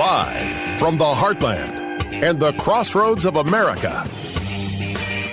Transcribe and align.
Live 0.00 0.78
from 0.78 0.96
the 0.96 1.04
heartland 1.04 1.78
and 2.10 2.40
the 2.40 2.54
crossroads 2.54 3.26
of 3.26 3.36
America, 3.36 4.08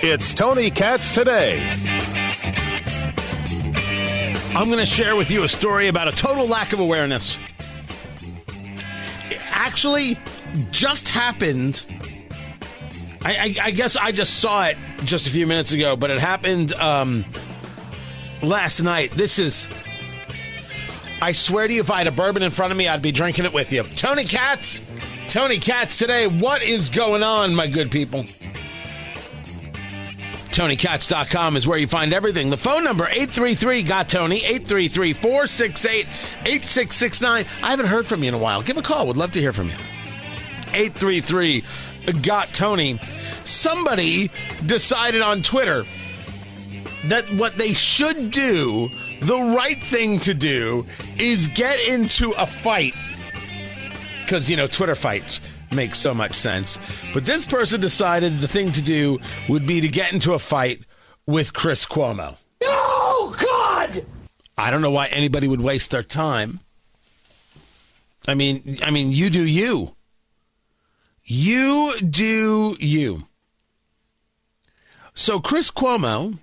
it's 0.02 0.34
Tony 0.34 0.70
Katz 0.70 1.10
today. 1.10 1.66
I'm 4.54 4.66
going 4.66 4.78
to 4.78 4.84
share 4.84 5.16
with 5.16 5.30
you 5.30 5.44
a 5.44 5.48
story 5.48 5.88
about 5.88 6.06
a 6.06 6.12
total 6.12 6.46
lack 6.46 6.74
of 6.74 6.80
awareness. 6.80 7.38
It 9.30 9.40
actually 9.48 10.18
just 10.70 11.08
happened. 11.08 11.86
I, 13.24 13.54
I, 13.62 13.68
I 13.68 13.70
guess 13.70 13.96
I 13.96 14.12
just 14.12 14.40
saw 14.40 14.66
it 14.66 14.76
just 15.02 15.26
a 15.26 15.30
few 15.30 15.46
minutes 15.46 15.72
ago, 15.72 15.96
but 15.96 16.10
it 16.10 16.18
happened 16.18 16.74
um, 16.74 17.24
last 18.42 18.82
night. 18.82 19.12
This 19.12 19.38
is. 19.38 19.66
I 21.20 21.32
swear 21.32 21.66
to 21.66 21.74
you, 21.74 21.80
if 21.80 21.90
I 21.90 21.98
had 21.98 22.06
a 22.06 22.12
bourbon 22.12 22.42
in 22.42 22.50
front 22.50 22.72
of 22.72 22.78
me, 22.78 22.86
I'd 22.86 23.02
be 23.02 23.12
drinking 23.12 23.44
it 23.44 23.52
with 23.52 23.72
you. 23.72 23.82
Tony 23.82 24.24
Katz, 24.24 24.80
Tony 25.28 25.58
Katz 25.58 25.98
today. 25.98 26.26
What 26.26 26.62
is 26.62 26.88
going 26.88 27.22
on, 27.22 27.54
my 27.54 27.66
good 27.66 27.90
people? 27.90 28.24
TonyKatz.com 30.58 31.56
is 31.56 31.68
where 31.68 31.78
you 31.78 31.86
find 31.86 32.12
everything. 32.12 32.50
The 32.50 32.56
phone 32.56 32.82
number, 32.82 33.04
833 33.04 33.84
got 33.84 34.08
Tony, 34.08 34.38
833 34.38 35.12
468 35.12 36.06
8669. 36.46 37.46
I 37.62 37.70
haven't 37.70 37.86
heard 37.86 38.06
from 38.08 38.24
you 38.24 38.28
in 38.28 38.34
a 38.34 38.38
while. 38.38 38.60
Give 38.62 38.76
a 38.76 38.82
call. 38.82 39.06
Would 39.06 39.16
love 39.16 39.30
to 39.32 39.40
hear 39.40 39.52
from 39.52 39.68
you. 39.68 39.76
833 40.74 41.62
got 42.22 42.52
Tony. 42.52 42.98
Somebody 43.44 44.32
decided 44.66 45.22
on 45.22 45.42
Twitter 45.42 45.84
that 47.04 47.32
what 47.34 47.56
they 47.56 47.72
should 47.72 48.32
do, 48.32 48.90
the 49.20 49.40
right 49.40 49.78
thing 49.78 50.18
to 50.20 50.34
do, 50.34 50.86
is 51.20 51.48
get 51.48 51.86
into 51.88 52.32
a 52.32 52.46
fight. 52.46 52.94
Because, 54.22 54.50
you 54.50 54.56
know, 54.56 54.66
Twitter 54.66 54.94
fights 54.94 55.40
make 55.72 55.94
so 55.94 56.14
much 56.14 56.34
sense. 56.34 56.78
But 57.12 57.26
this 57.26 57.46
person 57.46 57.80
decided 57.80 58.38
the 58.38 58.48
thing 58.48 58.72
to 58.72 58.82
do 58.82 59.18
would 59.48 59.66
be 59.66 59.80
to 59.80 59.88
get 59.88 60.12
into 60.12 60.34
a 60.34 60.38
fight 60.38 60.80
with 61.26 61.52
Chris 61.52 61.86
Cuomo. 61.86 62.36
Oh, 62.64 63.36
God! 63.42 64.04
I 64.56 64.70
don't 64.70 64.82
know 64.82 64.90
why 64.90 65.06
anybody 65.06 65.46
would 65.48 65.60
waste 65.60 65.90
their 65.90 66.02
time. 66.02 66.60
I 68.26 68.34
mean, 68.34 68.78
I 68.82 68.90
mean, 68.90 69.12
you 69.12 69.30
do 69.30 69.44
you. 69.44 69.94
You 71.24 71.92
do 71.98 72.76
you. 72.80 73.24
So 75.14 75.40
Chris 75.40 75.70
Cuomo 75.70 76.38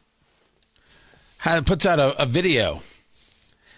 had 1.38 1.66
puts 1.66 1.86
out 1.86 2.00
a, 2.00 2.22
a 2.22 2.26
video 2.26 2.82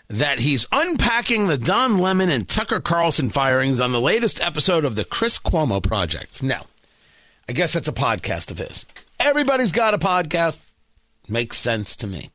that 0.09 0.39
he's 0.39 0.67
unpacking 0.71 1.47
the 1.47 1.57
Don 1.57 1.97
Lemon 1.99 2.29
and 2.29 2.47
Tucker 2.47 2.79
Carlson 2.79 3.29
firings 3.29 3.81
on 3.81 3.91
the 3.91 4.01
latest 4.01 4.41
episode 4.41 4.85
of 4.85 4.95
the 4.95 5.03
Chris 5.03 5.37
Cuomo 5.37 5.83
Project. 5.83 6.41
Now, 6.41 6.65
I 7.49 7.53
guess 7.53 7.73
that's 7.73 7.87
a 7.87 7.93
podcast 7.93 8.51
of 8.51 8.57
his. 8.57 8.85
Everybody's 9.19 9.71
got 9.71 9.93
a 9.93 9.97
podcast. 9.97 10.59
Makes 11.27 11.57
sense 11.57 11.95
to 11.97 12.07
me. 12.07 12.29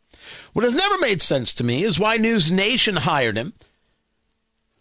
What 0.52 0.64
has 0.64 0.74
never 0.74 0.98
made 0.98 1.22
sense 1.22 1.54
to 1.54 1.64
me 1.64 1.82
is 1.82 1.98
why 1.98 2.16
News 2.18 2.50
Nation 2.50 2.96
hired 2.96 3.36
him. 3.38 3.54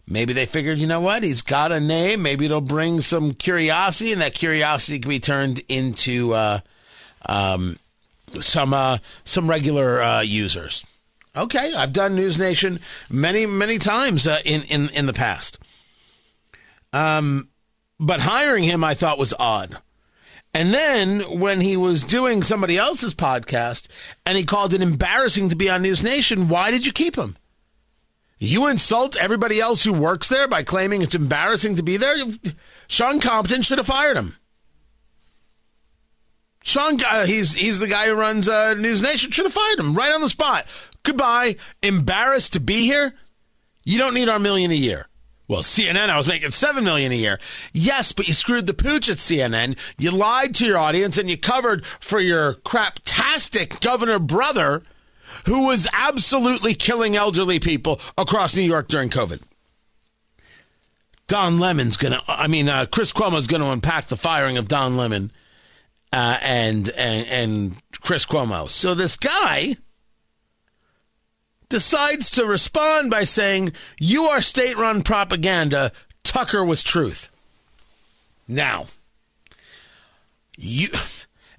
Maybe 0.06 0.32
they 0.32 0.46
figured, 0.46 0.78
you 0.78 0.86
know 0.86 1.00
what? 1.00 1.22
He's 1.22 1.40
got 1.42 1.72
a 1.72 1.80
name. 1.80 2.22
Maybe 2.22 2.44
it'll 2.44 2.60
bring 2.60 3.00
some 3.00 3.32
curiosity, 3.32 4.12
and 4.12 4.20
that 4.20 4.34
curiosity 4.34 4.98
can 4.98 5.08
be 5.08 5.20
turned 5.20 5.62
into 5.68 6.34
uh, 6.34 6.60
um, 7.26 7.78
some 8.40 8.74
uh, 8.74 8.98
some 9.24 9.48
regular 9.48 10.02
uh, 10.02 10.20
users. 10.20 10.84
Okay, 11.36 11.72
I've 11.74 11.92
done 11.92 12.14
News 12.14 12.38
Nation 12.38 12.78
many 13.08 13.46
many 13.46 13.78
times 13.78 14.26
uh, 14.26 14.40
in 14.44 14.62
in 14.62 14.90
in 14.90 15.06
the 15.06 15.12
past. 15.14 15.58
Um, 16.92 17.48
but 17.98 18.20
hiring 18.20 18.64
him, 18.64 18.84
I 18.84 18.94
thought 18.94 19.18
was 19.18 19.32
odd. 19.38 19.78
And 20.54 20.74
then 20.74 21.20
when 21.40 21.62
he 21.62 21.78
was 21.78 22.04
doing 22.04 22.42
somebody 22.42 22.76
else's 22.76 23.14
podcast 23.14 23.88
and 24.26 24.36
he 24.36 24.44
called 24.44 24.74
it 24.74 24.82
embarrassing 24.82 25.48
to 25.48 25.56
be 25.56 25.70
on 25.70 25.80
News 25.80 26.02
Nation, 26.02 26.48
why 26.48 26.70
did 26.70 26.84
you 26.84 26.92
keep 26.92 27.16
him? 27.16 27.38
You 28.38 28.66
insult 28.66 29.16
everybody 29.16 29.60
else 29.60 29.84
who 29.84 29.92
works 29.92 30.28
there 30.28 30.48
by 30.48 30.62
claiming 30.62 31.00
it's 31.00 31.14
embarrassing 31.14 31.76
to 31.76 31.82
be 31.82 31.96
there? 31.96 32.16
Sean 32.88 33.20
Compton 33.20 33.62
should 33.62 33.78
have 33.78 33.86
fired 33.86 34.16
him. 34.16 34.36
Sean, 36.64 36.98
uh, 37.02 37.24
he's 37.24 37.54
he's 37.54 37.78
the 37.78 37.88
guy 37.88 38.08
who 38.08 38.14
runs 38.14 38.48
uh, 38.48 38.74
News 38.74 39.02
Nation. 39.02 39.30
Should 39.30 39.46
have 39.46 39.54
fired 39.54 39.80
him 39.80 39.94
right 39.94 40.12
on 40.12 40.20
the 40.20 40.28
spot. 40.28 40.66
Goodbye. 41.02 41.56
Embarrassed 41.82 42.52
to 42.54 42.60
be 42.60 42.84
here? 42.86 43.14
You 43.84 43.98
don't 43.98 44.14
need 44.14 44.28
our 44.28 44.38
million 44.38 44.70
a 44.70 44.74
year. 44.74 45.08
Well, 45.48 45.62
CNN, 45.62 46.08
I 46.08 46.16
was 46.16 46.28
making 46.28 46.50
seven 46.52 46.84
million 46.84 47.12
a 47.12 47.16
year. 47.16 47.38
Yes, 47.72 48.12
but 48.12 48.26
you 48.26 48.32
screwed 48.32 48.66
the 48.66 48.74
pooch 48.74 49.10
at 49.10 49.18
CNN. 49.18 49.76
You 49.98 50.10
lied 50.10 50.54
to 50.54 50.66
your 50.66 50.78
audience 50.78 51.18
and 51.18 51.28
you 51.28 51.36
covered 51.36 51.84
for 51.84 52.20
your 52.20 52.54
craptastic 52.54 53.80
governor 53.80 54.18
brother 54.18 54.82
who 55.46 55.66
was 55.66 55.88
absolutely 55.92 56.74
killing 56.74 57.16
elderly 57.16 57.58
people 57.58 58.00
across 58.16 58.56
New 58.56 58.62
York 58.62 58.88
during 58.88 59.10
COVID. 59.10 59.42
Don 61.26 61.58
Lemon's 61.58 61.96
gonna, 61.96 62.22
I 62.28 62.46
mean, 62.46 62.68
uh, 62.68 62.86
Chris 62.86 63.12
Cuomo's 63.12 63.46
gonna 63.46 63.70
unpack 63.70 64.06
the 64.06 64.16
firing 64.16 64.58
of 64.58 64.68
Don 64.68 64.96
Lemon 64.96 65.32
uh, 66.12 66.38
and, 66.40 66.88
and, 66.96 67.26
and 67.28 67.82
Chris 68.00 68.26
Cuomo. 68.26 68.68
So 68.68 68.94
this 68.94 69.16
guy 69.16 69.76
decides 71.72 72.30
to 72.32 72.46
respond 72.46 73.10
by 73.10 73.24
saying, 73.24 73.72
You 73.98 74.24
are 74.24 74.42
state 74.42 74.76
run 74.76 75.02
propaganda. 75.02 75.90
Tucker 76.22 76.64
was 76.64 76.82
truth. 76.82 77.30
Now, 78.46 78.86
you. 80.56 80.88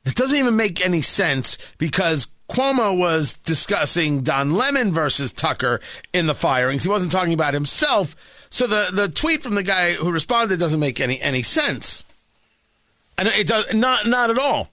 It 0.06 0.16
doesn't 0.16 0.38
even 0.38 0.58
make 0.58 0.86
any 0.86 1.02
sense 1.02 1.58
because 1.78 2.28
Cuomo 2.50 2.96
was 2.96 3.36
discussing 3.36 4.22
Don 4.22 4.54
Lemon 4.54 4.92
versus 4.92 5.32
Tucker 5.32 5.80
in 6.12 6.28
the 6.28 6.36
firings. 6.36 6.84
He 6.84 6.90
wasn't 6.90 7.12
talking 7.12 7.34
about 7.34 7.54
himself. 7.54 8.14
So 8.50 8.68
the, 8.68 8.90
the 8.94 9.08
tweet 9.08 9.42
from 9.42 9.56
the 9.56 9.64
guy 9.64 9.94
who 9.94 10.12
responded 10.12 10.60
doesn't 10.60 10.80
make 10.80 11.00
any, 11.00 11.22
any 11.22 11.42
sense. 11.42 12.04
And 13.18 13.30
it 13.30 13.48
does 13.48 13.74
not 13.74 14.06
not 14.06 14.30
at 14.30 14.38
all. 14.38 14.70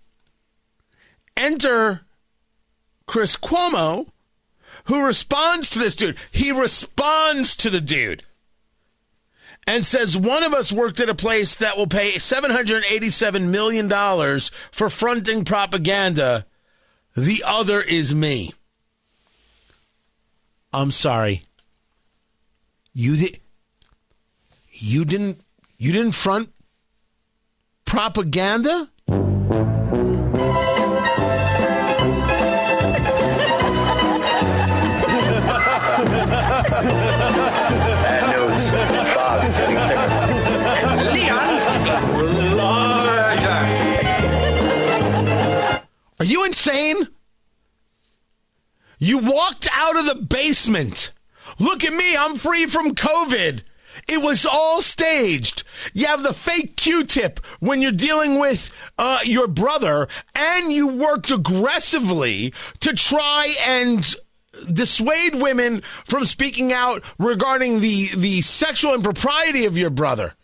Enter 1.36 2.00
Chris 3.06 3.36
Cuomo, 3.36 4.08
who 4.90 5.06
responds 5.06 5.70
to 5.70 5.78
this 5.78 5.94
dude. 5.94 6.18
He 6.32 6.50
responds 6.50 7.54
to 7.54 7.70
the 7.70 7.80
dude 7.80 8.24
and 9.64 9.86
says 9.86 10.18
one 10.18 10.42
of 10.42 10.52
us 10.52 10.72
worked 10.72 10.98
at 10.98 11.08
a 11.08 11.14
place 11.14 11.54
that 11.54 11.76
will 11.76 11.86
pay 11.86 12.14
$787 12.14 13.48
million 13.50 13.88
for 14.72 14.90
fronting 14.90 15.44
propaganda. 15.44 16.44
The 17.16 17.44
other 17.46 17.80
is 17.80 18.12
me. 18.12 18.52
I'm 20.72 20.90
sorry. 20.90 21.42
You 22.92 23.16
did 23.16 23.38
you 24.72 25.04
didn't 25.04 25.40
you 25.78 25.92
didn't 25.92 26.12
front 26.12 26.48
propaganda? 27.84 28.88
Are 46.20 46.26
you 46.26 46.44
insane? 46.44 47.08
You 48.98 49.18
walked 49.18 49.68
out 49.72 49.96
of 49.96 50.04
the 50.04 50.16
basement. 50.16 51.12
Look 51.58 51.82
at 51.82 51.94
me, 51.94 52.14
I'm 52.14 52.36
free 52.36 52.66
from 52.66 52.94
COVID. 52.94 53.62
It 54.06 54.20
was 54.20 54.44
all 54.44 54.82
staged. 54.82 55.64
You 55.94 56.06
have 56.06 56.22
the 56.22 56.34
fake 56.34 56.76
Q 56.76 57.04
tip 57.04 57.40
when 57.58 57.80
you're 57.80 57.90
dealing 57.90 58.38
with 58.38 58.70
uh, 58.98 59.20
your 59.24 59.48
brother, 59.48 60.06
and 60.34 60.70
you 60.70 60.88
worked 60.88 61.30
aggressively 61.30 62.52
to 62.80 62.92
try 62.92 63.54
and 63.66 64.14
dissuade 64.70 65.36
women 65.36 65.80
from 65.80 66.26
speaking 66.26 66.72
out 66.72 67.02
regarding 67.18 67.80
the, 67.80 68.08
the 68.14 68.42
sexual 68.42 68.94
impropriety 68.94 69.64
of 69.64 69.78
your 69.78 69.90
brother. 69.90 70.34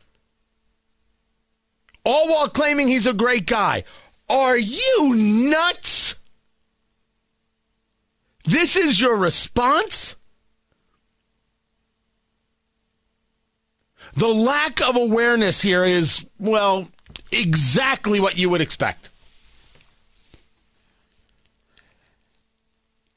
All 2.05 2.29
while 2.29 2.49
claiming 2.49 2.89
he's 2.89 3.07
a 3.07 3.13
great 3.13 3.47
guy. 3.47 3.85
Are 4.29 4.59
you 4.59 5.15
nuts? 5.15 6.15
This 8.45 8.77
is 8.77 9.01
your 9.01 9.17
response? 9.17 10.17
The 14.15 14.29
lack 14.29 14.81
of 14.81 14.97
awareness 14.97 15.61
here 15.63 15.85
is, 15.85 16.27
well, 16.39 16.89
exactly 17.31 18.19
what 18.21 18.39
you 18.39 18.49
would 18.49 18.61
expect. 18.61 19.11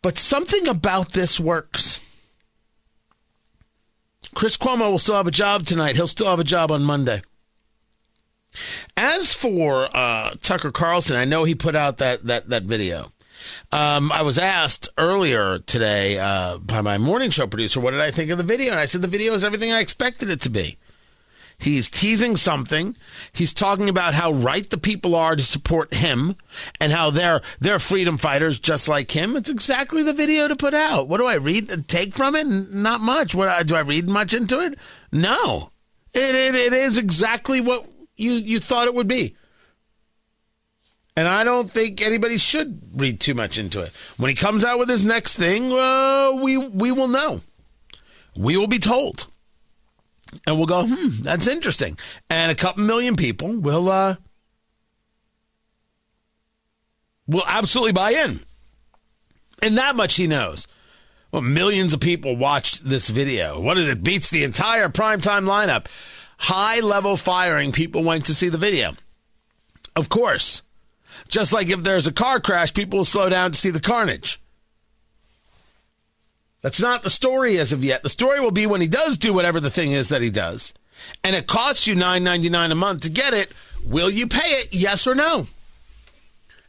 But 0.01 0.17
something 0.17 0.67
about 0.67 1.13
this 1.13 1.39
works. 1.39 1.99
Chris 4.35 4.57
Cuomo 4.57 4.91
will 4.91 4.99
still 4.99 5.15
have 5.15 5.27
a 5.27 5.31
job 5.31 5.65
tonight. 5.65 5.95
He'll 5.95 6.07
still 6.07 6.29
have 6.29 6.39
a 6.39 6.45
job 6.45 6.71
on 6.71 6.83
Monday. 6.83 7.21
As 8.97 9.33
for 9.33 9.89
uh, 9.95 10.35
Tucker 10.41 10.71
Carlson, 10.71 11.15
I 11.15 11.25
know 11.25 11.43
he 11.43 11.55
put 11.55 11.75
out 11.75 11.97
that 11.97 12.25
that 12.25 12.49
that 12.49 12.63
video. 12.63 13.11
Um, 13.71 14.11
I 14.11 14.21
was 14.21 14.37
asked 14.37 14.89
earlier 14.97 15.59
today 15.59 16.19
uh, 16.19 16.57
by 16.57 16.81
my 16.81 16.97
morning 16.97 17.29
show 17.29 17.47
producer, 17.47 17.79
"What 17.79 17.91
did 17.91 18.01
I 18.01 18.11
think 18.11 18.29
of 18.31 18.37
the 18.37 18.43
video?" 18.43 18.71
And 18.71 18.79
I 18.79 18.85
said, 18.85 19.01
"The 19.01 19.07
video 19.07 19.33
is 19.33 19.43
everything 19.43 19.71
I 19.71 19.79
expected 19.79 20.29
it 20.29 20.41
to 20.41 20.49
be." 20.49 20.77
He's 21.59 21.89
teasing 21.89 22.37
something. 22.37 22.95
He's 23.33 23.53
talking 23.53 23.89
about 23.89 24.13
how 24.13 24.31
right 24.31 24.67
the 24.69 24.77
people 24.77 25.13
are 25.13 25.35
to 25.35 25.43
support 25.43 25.93
him 25.93 26.37
and 26.79 26.93
how 26.93 27.09
they're 27.09 27.41
they're 27.59 27.79
freedom 27.79 28.17
fighters 28.17 28.59
just 28.59 28.87
like 28.87 29.11
him. 29.11 29.35
It's 29.35 29.49
exactly 29.49 30.01
the 30.01 30.13
video 30.13 30.47
to 30.47 30.55
put 30.55 30.73
out. 30.73 31.09
What 31.09 31.17
do 31.17 31.25
I 31.25 31.35
read? 31.35 31.85
Take 31.87 32.13
from 32.13 32.35
it? 32.35 32.47
Not 32.47 33.01
much. 33.01 33.35
What 33.35 33.67
do 33.67 33.75
I 33.75 33.81
read 33.81 34.09
much 34.09 34.33
into 34.33 34.61
it? 34.61 34.79
No. 35.11 35.71
It, 36.13 36.33
it, 36.33 36.55
it 36.55 36.73
is 36.73 36.97
exactly 36.97 37.59
what 37.59 37.85
you, 38.19 38.31
you 38.31 38.59
thought 38.59 38.87
it 38.87 38.95
would 38.95 39.07
be. 39.07 39.35
And 41.15 41.27
I 41.27 41.43
don't 41.43 41.69
think 41.69 42.01
anybody 42.01 42.37
should 42.37 42.81
read 42.95 43.19
too 43.19 43.33
much 43.33 43.57
into 43.57 43.81
it. 43.81 43.91
When 44.17 44.29
he 44.29 44.35
comes 44.35 44.63
out 44.63 44.79
with 44.79 44.89
his 44.89 45.03
next 45.03 45.35
thing, 45.35 45.71
uh, 45.73 46.37
we 46.41 46.55
we 46.55 46.91
will 46.91 47.09
know. 47.09 47.41
We 48.37 48.55
will 48.55 48.67
be 48.67 48.79
told 48.79 49.27
and 50.45 50.57
we'll 50.57 50.67
go, 50.67 50.85
hmm, 50.85 51.21
that's 51.21 51.47
interesting. 51.47 51.97
And 52.29 52.51
a 52.51 52.55
couple 52.55 52.83
million 52.83 53.15
people 53.15 53.59
will 53.59 53.89
uh 53.89 54.15
will 57.27 57.43
absolutely 57.47 57.93
buy 57.93 58.11
in. 58.11 58.41
And 59.61 59.77
that 59.77 59.95
much 59.95 60.15
he 60.15 60.27
knows. 60.27 60.67
Well, 61.31 61.41
millions 61.43 61.93
of 61.93 61.99
people 61.99 62.35
watched 62.35 62.87
this 62.89 63.09
video. 63.09 63.59
What 63.59 63.77
is 63.77 63.87
it? 63.87 64.03
Beats 64.03 64.29
the 64.29 64.43
entire 64.43 64.89
primetime 64.89 65.45
lineup. 65.45 65.85
High 66.39 66.79
level 66.79 67.17
firing, 67.17 67.71
people 67.71 68.03
went 68.03 68.25
to 68.25 68.33
see 68.33 68.49
the 68.49 68.57
video. 68.57 68.93
Of 69.95 70.09
course. 70.09 70.63
Just 71.27 71.51
like 71.53 71.69
if 71.69 71.83
there's 71.83 72.07
a 72.07 72.13
car 72.13 72.39
crash, 72.39 72.73
people 72.73 72.99
will 72.99 73.05
slow 73.05 73.29
down 73.29 73.51
to 73.51 73.59
see 73.59 73.69
the 73.69 73.79
carnage. 73.79 74.39
That's 76.61 76.81
not 76.81 77.03
the 77.03 77.09
story 77.09 77.57
as 77.57 77.71
of 77.71 77.83
yet. 77.83 78.03
The 78.03 78.09
story 78.09 78.39
will 78.39 78.51
be 78.51 78.65
when 78.65 78.81
he 78.81 78.87
does 78.87 79.17
do 79.17 79.33
whatever 79.33 79.59
the 79.59 79.69
thing 79.69 79.91
is 79.91 80.09
that 80.09 80.21
he 80.21 80.29
does, 80.29 80.73
and 81.23 81.35
it 81.35 81.47
costs 81.47 81.87
you 81.87 81.95
nine 81.95 82.23
ninety 82.23 82.49
nine 82.49 82.71
a 82.71 82.75
month 82.75 83.01
to 83.01 83.09
get 83.09 83.33
it. 83.33 83.51
Will 83.85 84.09
you 84.09 84.27
pay 84.27 84.57
it? 84.59 84.73
Yes 84.73 85.07
or 85.07 85.15
no? 85.15 85.47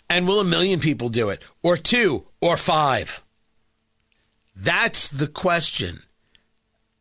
And 0.09 0.29
will 0.29 0.41
a 0.41 0.45
million 0.45 0.81
people 0.81 1.09
do 1.09 1.31
it, 1.31 1.43
or 1.63 1.77
two, 1.77 2.27
or 2.41 2.57
five? 2.57 3.23
That's 4.55 5.09
the 5.09 5.29
question. 5.29 6.03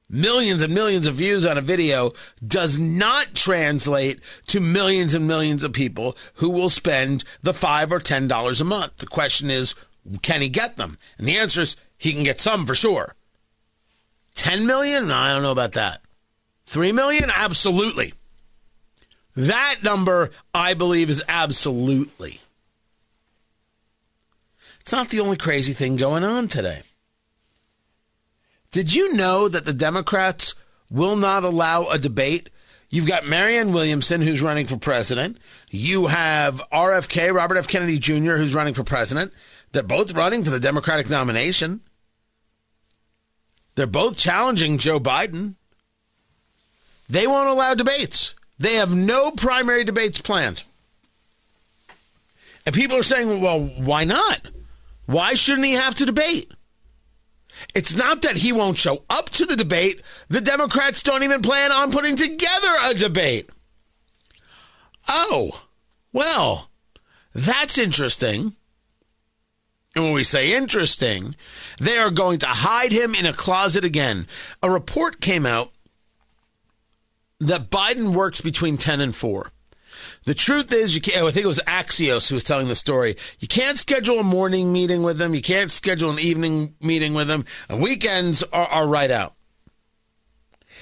Millions 0.10 0.64
and 0.64 0.74
millions 0.74 1.06
of 1.06 1.16
views 1.16 1.46
on 1.46 1.58
a 1.58 1.62
video 1.62 2.14
does 2.46 2.80
not 2.80 3.36
translate 3.36 4.20
to 4.48 4.60
millions 4.60 5.14
and 5.14 5.28
millions 5.28 5.64
of 5.64 5.72
people 5.72 6.18
who 6.36 6.50
will 6.50 6.70
spend 6.70 7.24
the 7.44 7.54
five 7.54 7.92
or 7.92 8.00
ten 8.00 8.28
dollars 8.28 8.60
a 8.60 8.66
month. 8.66 8.98
The 8.98 9.06
question 9.06 9.52
is, 9.52 9.76
can 10.24 10.42
he 10.42 10.50
get 10.50 10.78
them? 10.78 10.98
And 11.18 11.28
the 11.28 11.38
answer 11.38 11.62
is 11.62 11.76
he 11.98 12.14
can 12.14 12.24
get 12.24 12.40
some 12.40 12.66
for 12.66 12.74
sure. 12.74 13.16
10 14.36 14.66
million? 14.66 15.12
I 15.12 15.34
don't 15.34 15.44
know 15.44 15.52
about 15.52 15.74
that. 15.74 16.02
3 16.66 16.92
million? 16.92 17.30
Absolutely. 17.34 18.14
That 19.36 19.78
number, 19.84 20.32
I 20.54 20.74
believe, 20.74 21.10
is 21.10 21.24
absolutely. 21.28 22.40
It's 24.80 24.92
not 24.92 25.10
the 25.10 25.20
only 25.20 25.38
crazy 25.38 25.74
thing 25.74 25.98
going 25.98 26.24
on 26.24 26.48
today. 26.48 26.82
Did 28.72 28.94
you 28.94 29.14
know 29.14 29.48
that 29.48 29.66
the 29.66 29.74
Democrats 29.74 30.54
will 30.92 31.16
not 31.16 31.44
allow 31.44 31.88
a 31.88 31.98
debate? 31.98 32.50
You've 32.90 33.08
got 33.08 33.26
Marianne 33.26 33.74
Williamson, 33.74 34.22
who's 34.22 34.42
running 34.42 34.68
for 34.68 34.78
president. 34.78 35.38
You 35.70 36.08
have 36.08 36.62
RFK, 36.72 37.34
Robert 37.34 37.58
F. 37.58 37.68
Kennedy 37.68 38.00
Jr., 38.00 38.36
who's 38.36 38.56
running 38.56 38.74
for 38.74 38.84
president. 38.84 39.34
They're 39.72 39.84
both 39.84 40.14
running 40.14 40.44
for 40.44 40.50
the 40.50 40.60
Democratic 40.60 41.10
nomination. 41.10 41.82
They're 43.76 43.88
both 43.88 44.18
challenging 44.18 44.78
Joe 44.78 45.00
Biden. 45.00 45.56
They 47.08 47.28
won't 47.28 47.50
allow 47.50 47.74
debates. 47.76 48.36
They 48.60 48.76
have 48.76 48.94
no 48.94 49.32
primary 49.32 49.84
debates 49.84 50.20
planned. 50.20 50.64
And 52.66 52.76
people 52.76 52.98
are 52.98 53.04
saying, 53.04 53.42
well, 53.42 53.62
why 53.62 54.04
not? 54.04 54.52
Why 55.06 55.34
shouldn't 55.34 55.66
he 55.66 55.74
have 55.74 55.96
to 55.96 56.06
debate? 56.06 56.52
It's 57.76 57.96
not 57.96 58.22
that 58.22 58.38
he 58.38 58.52
won't 58.52 58.78
show 58.78 59.04
up 59.10 59.30
to 59.32 59.46
the 59.46 59.56
debate. 59.56 60.02
The 60.28 60.42
Democrats 60.42 61.04
don't 61.04 61.24
even 61.24 61.42
plan 61.42 61.72
on 61.72 61.92
putting 61.92 62.16
together 62.16 62.76
a 62.84 62.94
debate. 62.94 63.50
Oh, 65.08 65.64
well, 66.14 66.70
that's 67.34 67.78
interesting. 67.78 68.56
And 69.96 70.04
when 70.04 70.14
we 70.14 70.24
say 70.24 70.54
interesting, 70.54 71.36
they 71.80 71.98
are 71.98 72.12
going 72.12 72.40
to 72.40 72.48
hide 72.48 72.92
him 72.92 73.16
in 73.16 73.26
a 73.26 73.34
closet 73.34 73.84
again. 73.84 74.28
A 74.62 74.70
report 74.70 75.20
came 75.20 75.46
out 75.46 75.72
that 77.40 77.70
Biden 77.70 78.14
works 78.14 78.42
between 78.42 78.78
10 78.78 79.02
and 79.02 79.16
4. 79.16 79.52
The 80.26 80.34
truth 80.34 80.72
is, 80.74 80.96
you 80.96 81.02
can't, 81.02 81.24
oh, 81.24 81.28
I 81.28 81.32
think 81.32 81.46
it 81.46 81.48
was 81.48 81.62
Axios 81.66 82.30
who 82.30 82.36
was 82.36 82.44
telling 82.44 82.68
the 82.68 82.76
story. 82.76 83.16
You 83.40 83.48
can't 83.48 83.78
schedule 83.78 84.20
a 84.20 84.24
morning 84.24 84.72
meeting 84.72 85.02
with 85.02 85.22
him. 85.22 85.34
You 85.34 85.42
can't 85.42 85.72
schedule 85.72 86.12
an 86.12 86.20
evening 86.20 86.76
meeting 86.82 87.14
with 87.14 87.30
him. 87.30 87.46
And 87.70 87.82
weekends 87.82 88.44
are, 88.44 88.68
are 88.68 88.88
right 88.88 89.12
out. 89.12 89.34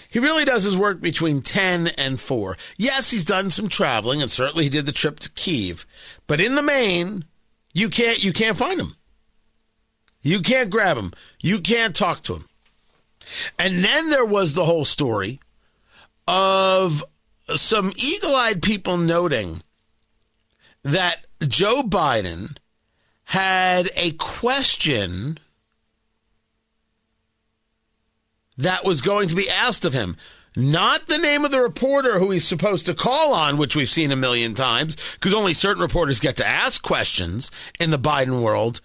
He 0.10 0.19
really 0.19 0.45
does 0.45 0.63
his 0.63 0.78
work 0.78 1.01
between 1.01 1.42
10 1.42 1.88
and 1.98 2.19
4. 2.19 2.57
Yes, 2.78 3.12
he's 3.12 3.25
done 3.25 3.51
some 3.51 3.68
traveling, 3.68 4.22
and 4.22 4.31
certainly 4.31 4.63
he 4.63 4.69
did 4.69 4.86
the 4.86 4.92
trip 4.92 5.19
to 5.19 5.31
Kiev. 5.31 5.86
But 6.28 6.40
in 6.40 6.56
the 6.56 6.62
main, 6.62 7.25
you 7.74 7.90
can't 7.90 8.24
you 8.24 8.33
can't 8.33 8.57
find 8.57 8.80
him. 8.80 8.95
You 10.22 10.42
can't 10.42 10.69
grab 10.69 10.98
him. 10.98 11.13
You 11.42 11.60
can't 11.60 11.95
talk 11.95 12.22
to 12.24 12.36
him. 12.36 12.45
And 13.60 13.83
then 13.83 14.10
there 14.10 14.25
was 14.25 14.54
the 14.54 14.66
whole 14.66 14.86
story 14.86 15.40
of 16.28 17.04
some 17.56 17.94
eagle-eyed 17.96 18.62
people 18.62 18.98
noting 18.98 19.62
that 20.84 21.26
Joe 21.42 21.82
Biden 21.84 22.58
had 23.26 23.90
a 23.96 24.12
question 24.12 25.38
that 28.58 28.84
was 28.86 29.02
going 29.02 29.28
to 29.28 29.36
be 29.36 29.50
asked 29.50 29.86
of 29.86 29.94
him. 29.94 30.18
Not 30.56 31.07
the 31.07 31.19
name 31.19 31.45
of 31.45 31.52
the 31.52 31.62
reporter 31.62 32.18
who 32.18 32.31
he's 32.31 32.48
supposed 32.48 32.88
to 32.88 32.95
call 32.95 33.33
on, 33.33 33.57
which 33.57 33.76
we've 33.76 33.90
seen 33.90 34.12
a 34.12 34.16
million 34.16 34.56
times, 34.56 34.95
because 35.14 35.33
only 35.33 35.54
certain 35.54 35.83
reporters 35.83 36.19
get 36.19 36.36
to 36.38 36.48
ask 36.48 36.81
questions 36.81 37.52
in 37.80 37.92
the 37.92 38.00
Biden 38.00 38.42
world, 38.42 38.81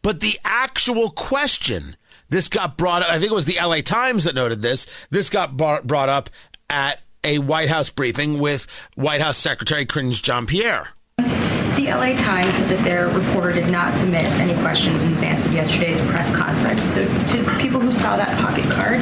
but 0.00 0.20
the 0.20 0.38
actual 0.44 1.10
question. 1.10 1.96
This 2.30 2.48
got 2.48 2.78
brought 2.78 3.02
up, 3.02 3.10
I 3.10 3.18
think 3.18 3.32
it 3.32 3.34
was 3.34 3.44
the 3.44 3.58
LA 3.60 3.82
Times 3.82 4.24
that 4.24 4.34
noted 4.34 4.62
this. 4.62 4.86
This 5.10 5.28
got 5.28 5.56
brought 5.56 6.08
up 6.08 6.30
at 6.70 7.00
a 7.24 7.38
White 7.38 7.68
House 7.68 7.90
briefing 7.90 8.38
with 8.38 8.66
White 8.94 9.20
House 9.20 9.36
Secretary 9.36 9.84
Cringe 9.84 10.22
Jean 10.22 10.46
Pierre. 10.46 10.90
The 11.18 11.86
LA 11.86 12.14
Times 12.16 12.56
said 12.56 12.68
that 12.68 12.84
their 12.84 13.08
reporter 13.08 13.52
did 13.52 13.68
not 13.68 13.96
submit 13.96 14.24
any 14.24 14.60
questions 14.60 15.02
in 15.02 15.12
advance 15.12 15.46
of 15.46 15.52
yesterday's 15.52 16.00
press 16.00 16.30
conference. 16.34 16.82
So, 16.82 17.04
to 17.04 17.58
people 17.58 17.80
who 17.80 17.92
saw 17.92 18.16
that 18.16 18.36
pocket 18.38 18.64
card, 18.70 19.00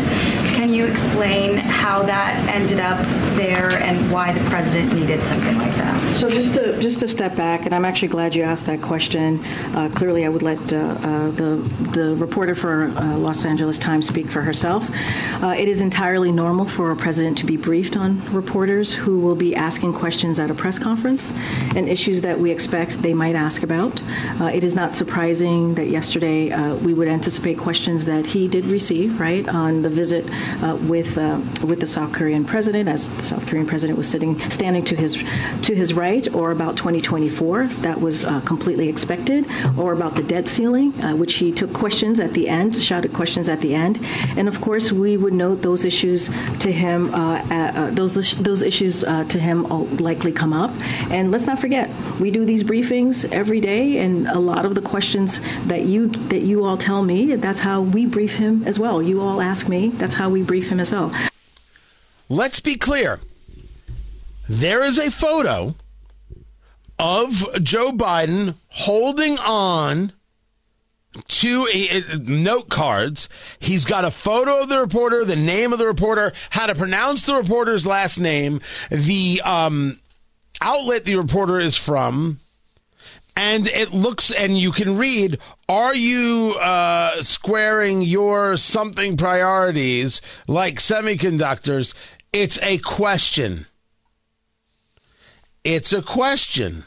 can 0.69 0.75
you 0.75 0.85
explain 0.85 1.57
how 1.57 2.03
that 2.03 2.35
ended 2.47 2.79
up 2.79 3.03
there 3.39 3.71
and 3.83 4.13
why 4.13 4.35
the 4.35 4.51
president 4.51 4.93
needed 4.93 5.25
something 5.25 5.57
like 5.57 5.75
that? 5.77 6.15
So, 6.15 6.29
just 6.29 6.53
to 6.55 6.79
just 6.79 7.01
to 7.01 7.09
step 7.09 7.35
back, 7.35 7.65
and 7.65 7.75
I'm 7.75 7.87
actually 7.87 8.09
glad 8.09 8.35
you 8.35 8.43
asked 8.43 8.67
that 8.67 8.83
question. 8.83 9.43
Uh, 9.75 9.91
clearly, 9.95 10.27
I 10.27 10.29
would 10.29 10.43
let 10.43 10.59
uh, 10.71 10.77
uh, 10.77 11.31
the 11.31 11.57
the 11.95 12.15
reporter 12.17 12.55
for 12.55 12.89
uh, 12.89 13.17
Los 13.17 13.47
Angeles 13.47 13.79
Times 13.79 14.07
speak 14.07 14.31
for 14.31 14.43
herself. 14.43 14.87
Uh, 15.43 15.55
it 15.57 15.69
is 15.69 15.81
entirely 15.81 16.31
normal 16.31 16.67
for 16.67 16.91
a 16.91 16.97
president 16.97 17.39
to 17.39 17.47
be 17.47 17.57
briefed 17.57 17.97
on 17.97 18.23
reporters 18.31 18.93
who 18.93 19.21
will 19.21 19.37
be 19.37 19.57
asking 19.57 19.95
questions 19.95 20.39
at 20.39 20.51
a 20.51 20.55
press 20.55 20.79
conference 20.79 21.33
and 21.77 21.89
issues 21.89 22.21
that 22.21 22.39
we 22.39 22.51
expect 22.51 23.01
they 23.01 23.15
might 23.15 23.37
ask 23.37 23.63
about. 23.63 24.03
It 24.53 24.65
is 24.65 24.75
not 24.75 24.95
surprising 24.95 25.75
that 25.77 25.89
yesterday 25.89 26.75
we 26.77 26.93
would 26.93 27.09
anticipate 27.09 27.57
questions 27.57 28.05
that 28.05 28.27
he 28.27 28.49
did 28.49 28.67
receive, 28.67 29.19
right, 29.19 29.49
on 29.49 29.81
the 29.81 29.89
visit 29.89 30.27
with 30.83 31.17
uh, 31.19 31.41
with 31.65 31.81
the 31.81 31.87
South 31.87 32.13
Korean 32.13 32.45
president, 32.45 32.89
as 32.89 33.05
South 33.23 33.47
Korean 33.47 33.67
president 33.67 33.97
was 33.99 34.09
sitting 34.09 34.39
standing 34.51 34.85
to 34.85 34.97
his 34.97 35.15
to 35.63 35.75
his 35.75 35.95
right, 35.95 36.33
or 36.35 36.51
about 36.51 36.77
2024. 36.77 37.67
That 37.83 38.01
was 38.01 38.25
uh, 38.25 38.41
completely 38.41 38.89
expected, 38.89 39.47
or 39.77 39.93
about 39.93 40.15
the 40.15 40.23
debt 40.23 40.49
ceiling, 40.49 40.99
uh, 41.03 41.17
which 41.17 41.35
he 41.35 41.53
took 41.53 41.73
questions 41.73 42.21
at 42.21 42.33
the 42.35 42.49
end, 42.49 42.75
shouted 42.81 43.13
questions 43.13 43.49
at 43.49 43.61
the 43.61 43.75
end, 43.75 44.01
and 44.37 44.49
of 44.49 44.61
course 44.61 44.93
we 44.93 45.17
would 45.17 45.33
note 45.33 45.63
those 45.63 45.85
issues 45.85 46.29
to 46.61 46.73
him. 46.73 47.11
those 47.95 48.35
those 48.37 48.63
issues 48.63 49.01
to 49.01 49.39
him 49.39 49.65
likely 49.99 50.33
come 50.33 50.53
up, 50.53 50.71
and 51.11 51.31
let's 51.31 51.47
not 51.47 51.59
forget 51.59 51.91
we 52.21 52.31
do 52.31 52.45
these 52.45 52.63
briefings 52.63 53.31
every 53.33 53.61
day, 53.61 53.99
and 53.99 54.27
a 54.29 54.39
lot 54.39 54.65
of 54.65 54.75
the 54.75 54.83
questions 54.83 55.41
that 55.67 55.85
you 55.85 56.09
that 56.29 56.43
you 56.43 56.65
all 56.65 56.77
tell 56.77 57.03
me, 57.03 57.37
that's 57.37 57.61
how 57.61 57.83
we 57.83 58.07
brief 58.07 58.33
him 58.33 58.63
as 58.65 58.79
well. 58.79 59.03
You 59.03 59.21
all 59.21 59.41
ask 59.41 59.69
me, 59.69 59.89
that's 59.91 60.15
how 60.15 60.29
we 60.29 60.43
brief 60.49 60.69
him 60.69 60.81
as 60.81 60.91
well. 60.91 61.15
Let's 62.29 62.59
be 62.59 62.75
clear. 62.75 63.21
There 64.49 64.83
is 64.83 64.99
a 64.99 65.13
photo 65.13 65.77
of 66.99 67.63
Joe 67.63 67.93
Biden 67.93 68.55
holding 68.71 69.39
on 69.39 70.13
to 71.27 71.69
a, 71.73 72.03
a, 72.03 72.19
note 72.19 72.69
cards. 72.69 73.29
He's 73.59 73.85
got 73.85 74.05
a 74.05 74.11
photo 74.11 74.63
of 74.63 74.69
the 74.69 74.81
reporter, 74.81 75.25
the 75.25 75.37
name 75.37 75.73
of 75.73 75.79
the 75.79 75.87
reporter, 75.87 76.33
how 76.51 76.67
to 76.67 76.75
pronounce 76.75 77.25
the 77.25 77.35
reporter's 77.35 77.87
last 77.87 78.19
name, 78.19 78.61
the 78.91 79.41
um, 79.45 80.01
outlet 80.61 81.05
the 81.05 81.17
reporter 81.17 81.61
is 81.61 81.77
from. 81.77 82.41
And 83.39 83.69
it 83.69 83.95
looks, 83.95 84.33
and 84.33 84.59
you 84.59 84.73
can 84.73 84.99
read, 84.99 85.39
are 85.69 85.95
you 85.95 86.57
uh, 86.61 87.23
squaring 87.23 88.03
your 88.03 88.57
something 88.57 89.17
priorities 89.17 90.21
like 90.49 90.81
semiconductors? 90.81 91.95
It's 92.33 92.61
a 92.63 92.79
question. 92.79 93.67
It's 95.63 95.93
a 95.93 96.03
question. 96.03 96.83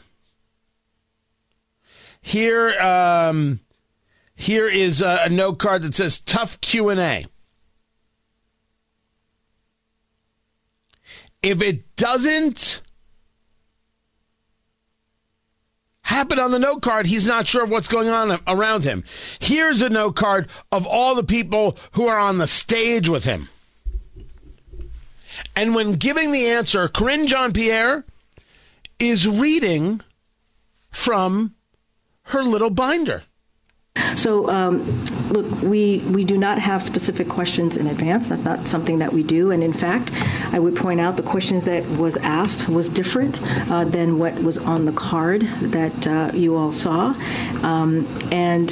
Here, 2.20 2.78
um, 2.78 3.60
here 4.36 4.68
is 4.68 5.00
a, 5.00 5.22
a 5.24 5.30
note 5.30 5.58
card 5.58 5.80
that 5.82 5.94
says 5.94 6.20
"Tough 6.20 6.60
Q 6.60 6.90
and 6.90 7.00
A." 7.00 7.24
If 11.42 11.62
it 11.62 11.96
doesn't 11.96 12.82
happen 16.12 16.38
on 16.38 16.50
the 16.50 16.58
note 16.58 16.82
card, 16.82 17.06
he's 17.06 17.26
not 17.26 17.46
sure 17.46 17.64
what's 17.64 17.88
going 17.88 18.08
on 18.08 18.38
around 18.46 18.84
him. 18.84 19.02
Here's 19.40 19.82
a 19.82 19.88
note 19.90 20.16
card 20.16 20.48
of 20.70 20.86
all 20.86 21.14
the 21.14 21.24
people 21.24 21.76
who 21.92 22.06
are 22.06 22.18
on 22.18 22.38
the 22.38 22.46
stage 22.46 23.08
with 23.08 23.24
him. 23.24 23.48
And 25.56 25.74
when 25.74 25.94
giving 25.94 26.30
the 26.30 26.46
answer, 26.46 26.88
Karine 26.88 27.26
Jean 27.26 27.52
Pierre 27.52 28.04
is 28.98 29.26
reading 29.26 30.00
from 30.90 31.54
her 32.24 32.42
little 32.42 32.70
binder. 32.70 33.22
So, 34.16 34.48
um, 34.50 35.04
look, 35.30 35.62
we, 35.62 35.98
we 35.98 36.24
do 36.24 36.38
not 36.38 36.58
have 36.58 36.82
specific 36.82 37.28
questions 37.28 37.76
in 37.76 37.86
advance. 37.86 38.28
That's 38.28 38.42
not 38.42 38.68
something 38.68 38.98
that 38.98 39.12
we 39.12 39.22
do. 39.22 39.50
And 39.50 39.62
in 39.62 39.72
fact, 39.72 40.12
I 40.52 40.58
would 40.58 40.76
point 40.76 41.00
out 41.00 41.16
the 41.16 41.22
questions 41.22 41.64
that 41.64 41.84
was 41.90 42.16
asked 42.18 42.68
was 42.68 42.88
different 42.88 43.40
uh, 43.70 43.84
than 43.84 44.18
what 44.18 44.34
was 44.42 44.58
on 44.58 44.84
the 44.84 44.92
card 44.92 45.42
that 45.62 46.06
uh, 46.06 46.30
you 46.34 46.56
all 46.56 46.72
saw. 46.72 47.14
Um, 47.62 48.06
and 48.30 48.70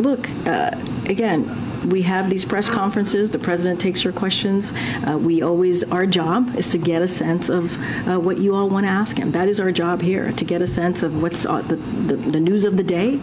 look, 0.00 0.28
uh, 0.46 0.76
again, 1.06 1.88
we 1.88 2.02
have 2.02 2.28
these 2.28 2.44
press 2.44 2.68
conferences. 2.68 3.30
The 3.30 3.38
president 3.38 3.80
takes 3.80 4.04
your 4.04 4.12
questions. 4.12 4.72
Uh, 5.06 5.16
we 5.18 5.40
always, 5.40 5.82
our 5.84 6.06
job 6.06 6.56
is 6.56 6.70
to 6.72 6.78
get 6.78 7.00
a 7.00 7.08
sense 7.08 7.48
of 7.48 7.76
uh, 8.06 8.18
what 8.18 8.38
you 8.38 8.54
all 8.54 8.68
want 8.68 8.84
to 8.84 8.90
ask 8.90 9.16
him. 9.16 9.32
That 9.32 9.48
is 9.48 9.60
our 9.60 9.72
job 9.72 10.02
here, 10.02 10.32
to 10.32 10.44
get 10.44 10.62
a 10.62 10.66
sense 10.66 11.02
of 11.02 11.22
what's 11.22 11.46
uh, 11.46 11.62
the, 11.62 11.76
the, 11.76 12.16
the, 12.16 12.40
news 12.40 12.64
of 12.64 12.76
the 12.76 12.82
day. 12.82 13.20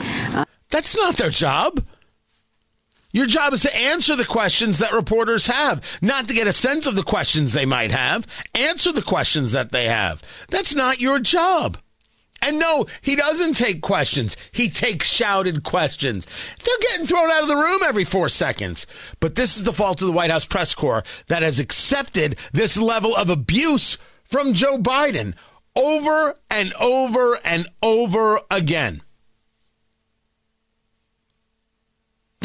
That's 0.69 0.95
not 0.95 1.17
their 1.17 1.29
job. 1.29 1.83
Your 3.13 3.25
job 3.25 3.53
is 3.53 3.61
to 3.61 3.75
answer 3.75 4.15
the 4.15 4.25
questions 4.25 4.79
that 4.79 4.91
reporters 4.91 5.47
have, 5.47 5.81
not 6.01 6.27
to 6.27 6.33
get 6.33 6.45
a 6.45 6.53
sense 6.53 6.85
of 6.85 6.95
the 6.95 7.03
questions 7.03 7.53
they 7.53 7.65
might 7.65 7.91
have. 7.91 8.27
Answer 8.53 8.91
the 8.91 9.01
questions 9.01 9.53
that 9.53 9.71
they 9.71 9.85
have. 9.85 10.21
That's 10.49 10.75
not 10.75 11.01
your 11.01 11.19
job. 11.19 11.77
And 12.41 12.59
no, 12.59 12.85
he 13.01 13.15
doesn't 13.15 13.55
take 13.55 13.81
questions. 13.81 14.37
He 14.51 14.69
takes 14.69 15.07
shouted 15.09 15.63
questions. 15.63 16.27
They're 16.63 16.77
getting 16.79 17.07
thrown 17.07 17.31
out 17.31 17.41
of 17.41 17.47
the 17.47 17.55
room 17.55 17.79
every 17.83 18.03
four 18.03 18.29
seconds. 18.29 18.85
But 19.19 19.35
this 19.35 19.57
is 19.57 19.63
the 19.63 19.73
fault 19.73 20.01
of 20.01 20.07
the 20.07 20.13
White 20.13 20.29
House 20.29 20.45
press 20.45 20.75
corps 20.75 21.03
that 21.27 21.41
has 21.41 21.59
accepted 21.59 22.37
this 22.53 22.77
level 22.77 23.15
of 23.15 23.29
abuse 23.29 23.97
from 24.23 24.53
Joe 24.53 24.77
Biden 24.77 25.33
over 25.75 26.35
and 26.51 26.73
over 26.73 27.39
and 27.43 27.67
over 27.81 28.41
again. 28.51 29.01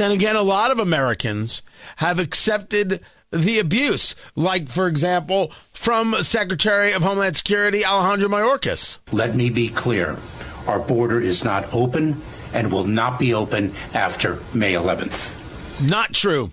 Then 0.03 0.11
again, 0.11 0.35
a 0.35 0.43
lot 0.43 0.73
of 0.73 0.81
Americans 0.81 1.63
have 1.99 2.19
accepted 2.19 3.03
the 3.31 3.61
abuse, 3.61 4.17
like, 4.35 4.69
for 4.69 4.89
example, 4.89 5.53
from 5.73 6.17
Secretary 6.25 6.93
of 6.93 7.05
Homeland 7.05 7.37
Security 7.37 7.85
Alejandro 7.85 8.29
Mayorkas. 8.29 8.99
Let 9.13 9.37
me 9.37 9.49
be 9.49 9.69
clear 9.69 10.17
our 10.67 10.81
border 10.81 11.21
is 11.21 11.45
not 11.45 11.73
open 11.73 12.21
and 12.53 12.73
will 12.73 12.83
not 12.83 13.21
be 13.21 13.33
open 13.33 13.75
after 13.95 14.41
May 14.53 14.73
11th. 14.73 15.39
Not 15.89 16.13
true. 16.15 16.51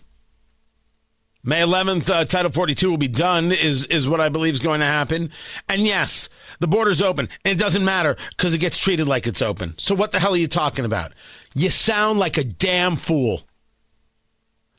May 1.43 1.61
11th, 1.61 2.09
uh, 2.09 2.25
Title 2.25 2.51
42 2.51 2.87
will 2.87 2.97
be 2.97 3.07
done, 3.07 3.51
is, 3.51 3.85
is 3.85 4.07
what 4.07 4.21
I 4.21 4.29
believe 4.29 4.53
is 4.53 4.59
going 4.59 4.81
to 4.81 4.85
happen. 4.85 5.31
And 5.67 5.81
yes, 5.81 6.29
the 6.59 6.67
border's 6.67 7.01
open. 7.01 7.29
And 7.45 7.53
it 7.53 7.63
doesn't 7.63 7.83
matter 7.83 8.15
because 8.37 8.53
it 8.53 8.59
gets 8.59 8.77
treated 8.77 9.07
like 9.07 9.25
it's 9.25 9.41
open. 9.41 9.73
So 9.79 9.95
what 9.95 10.11
the 10.11 10.19
hell 10.19 10.33
are 10.33 10.37
you 10.37 10.47
talking 10.47 10.85
about? 10.85 11.13
You 11.55 11.69
sound 11.69 12.19
like 12.19 12.37
a 12.37 12.43
damn 12.43 12.95
fool. 12.95 13.43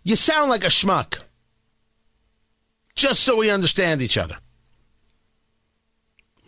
You 0.02 0.16
sound 0.16 0.50
like 0.50 0.64
a 0.64 0.68
schmuck 0.68 1.20
just 2.94 3.22
so 3.22 3.36
we 3.36 3.50
understand 3.50 4.02
each 4.02 4.18
other. 4.18 4.36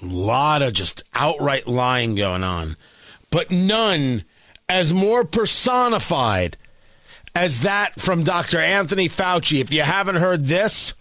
A 0.02 0.06
lot 0.06 0.62
of 0.62 0.72
just 0.72 1.04
outright 1.14 1.66
lying 1.66 2.14
going 2.14 2.42
on, 2.42 2.76
but 3.30 3.50
none 3.50 4.24
as 4.68 4.92
more 4.92 5.24
personified 5.24 6.56
as 7.34 7.60
that 7.60 8.00
from 8.00 8.24
Dr. 8.24 8.58
Anthony 8.58 9.08
Fauci. 9.08 9.60
If 9.60 9.72
you 9.72 9.82
haven't 9.82 10.16
heard 10.16 10.46
this, 10.46 10.94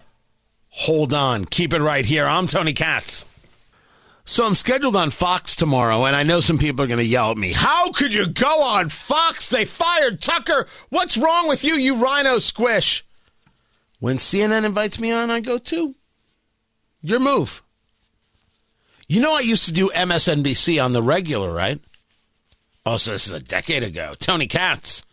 hold 0.70 1.14
on. 1.14 1.46
Keep 1.46 1.74
it 1.74 1.82
right 1.82 2.06
here. 2.06 2.26
I'm 2.26 2.48
Tony 2.48 2.74
Katz. 2.74 3.26
So 4.24 4.46
I'm 4.46 4.56
scheduled 4.56 4.96
on 4.96 5.12
Fox 5.12 5.56
tomorrow, 5.56 6.06
and 6.06 6.16
I 6.16 6.24
know 6.24 6.40
some 6.40 6.58
people 6.58 6.86
are 6.86 6.88
going 6.88 7.00
to 7.00 7.06
yell 7.06 7.32
at 7.32 7.38
me. 7.38 7.54
How 7.54 7.92
could 7.92 8.14
you 8.14 8.28
go 8.28 8.62
on 8.64 8.90
Fox? 8.90 9.50
They 9.50 9.66
fired 9.66 10.22
Tucker. 10.22 10.68
What's 10.90 11.18
wrong 11.18 11.48
with 11.48 11.64
you, 11.64 11.74
you 11.74 11.96
rhino 11.96 12.38
squish? 12.38 13.04
When 14.00 14.18
CNN 14.18 14.66
invites 14.66 15.00
me 15.00 15.12
on, 15.12 15.30
I 15.30 15.42
go 15.42 15.58
too. 15.58 15.96
Your 17.02 17.20
move. 17.20 17.62
You 19.08 19.22
know, 19.22 19.36
I 19.36 19.42
used 19.42 19.66
to 19.66 19.74
do 19.74 19.90
MSNBC 19.90 20.84
on 20.84 20.94
the 20.94 21.04
regular, 21.04 21.52
right? 21.54 21.80
Oh, 22.86 22.98
so 22.98 23.12
this 23.12 23.28
is 23.28 23.34
a 23.34 23.40
decade 23.40 23.84
ago. 23.84 24.16
Tony 24.18 24.48
Katz. 24.48 25.04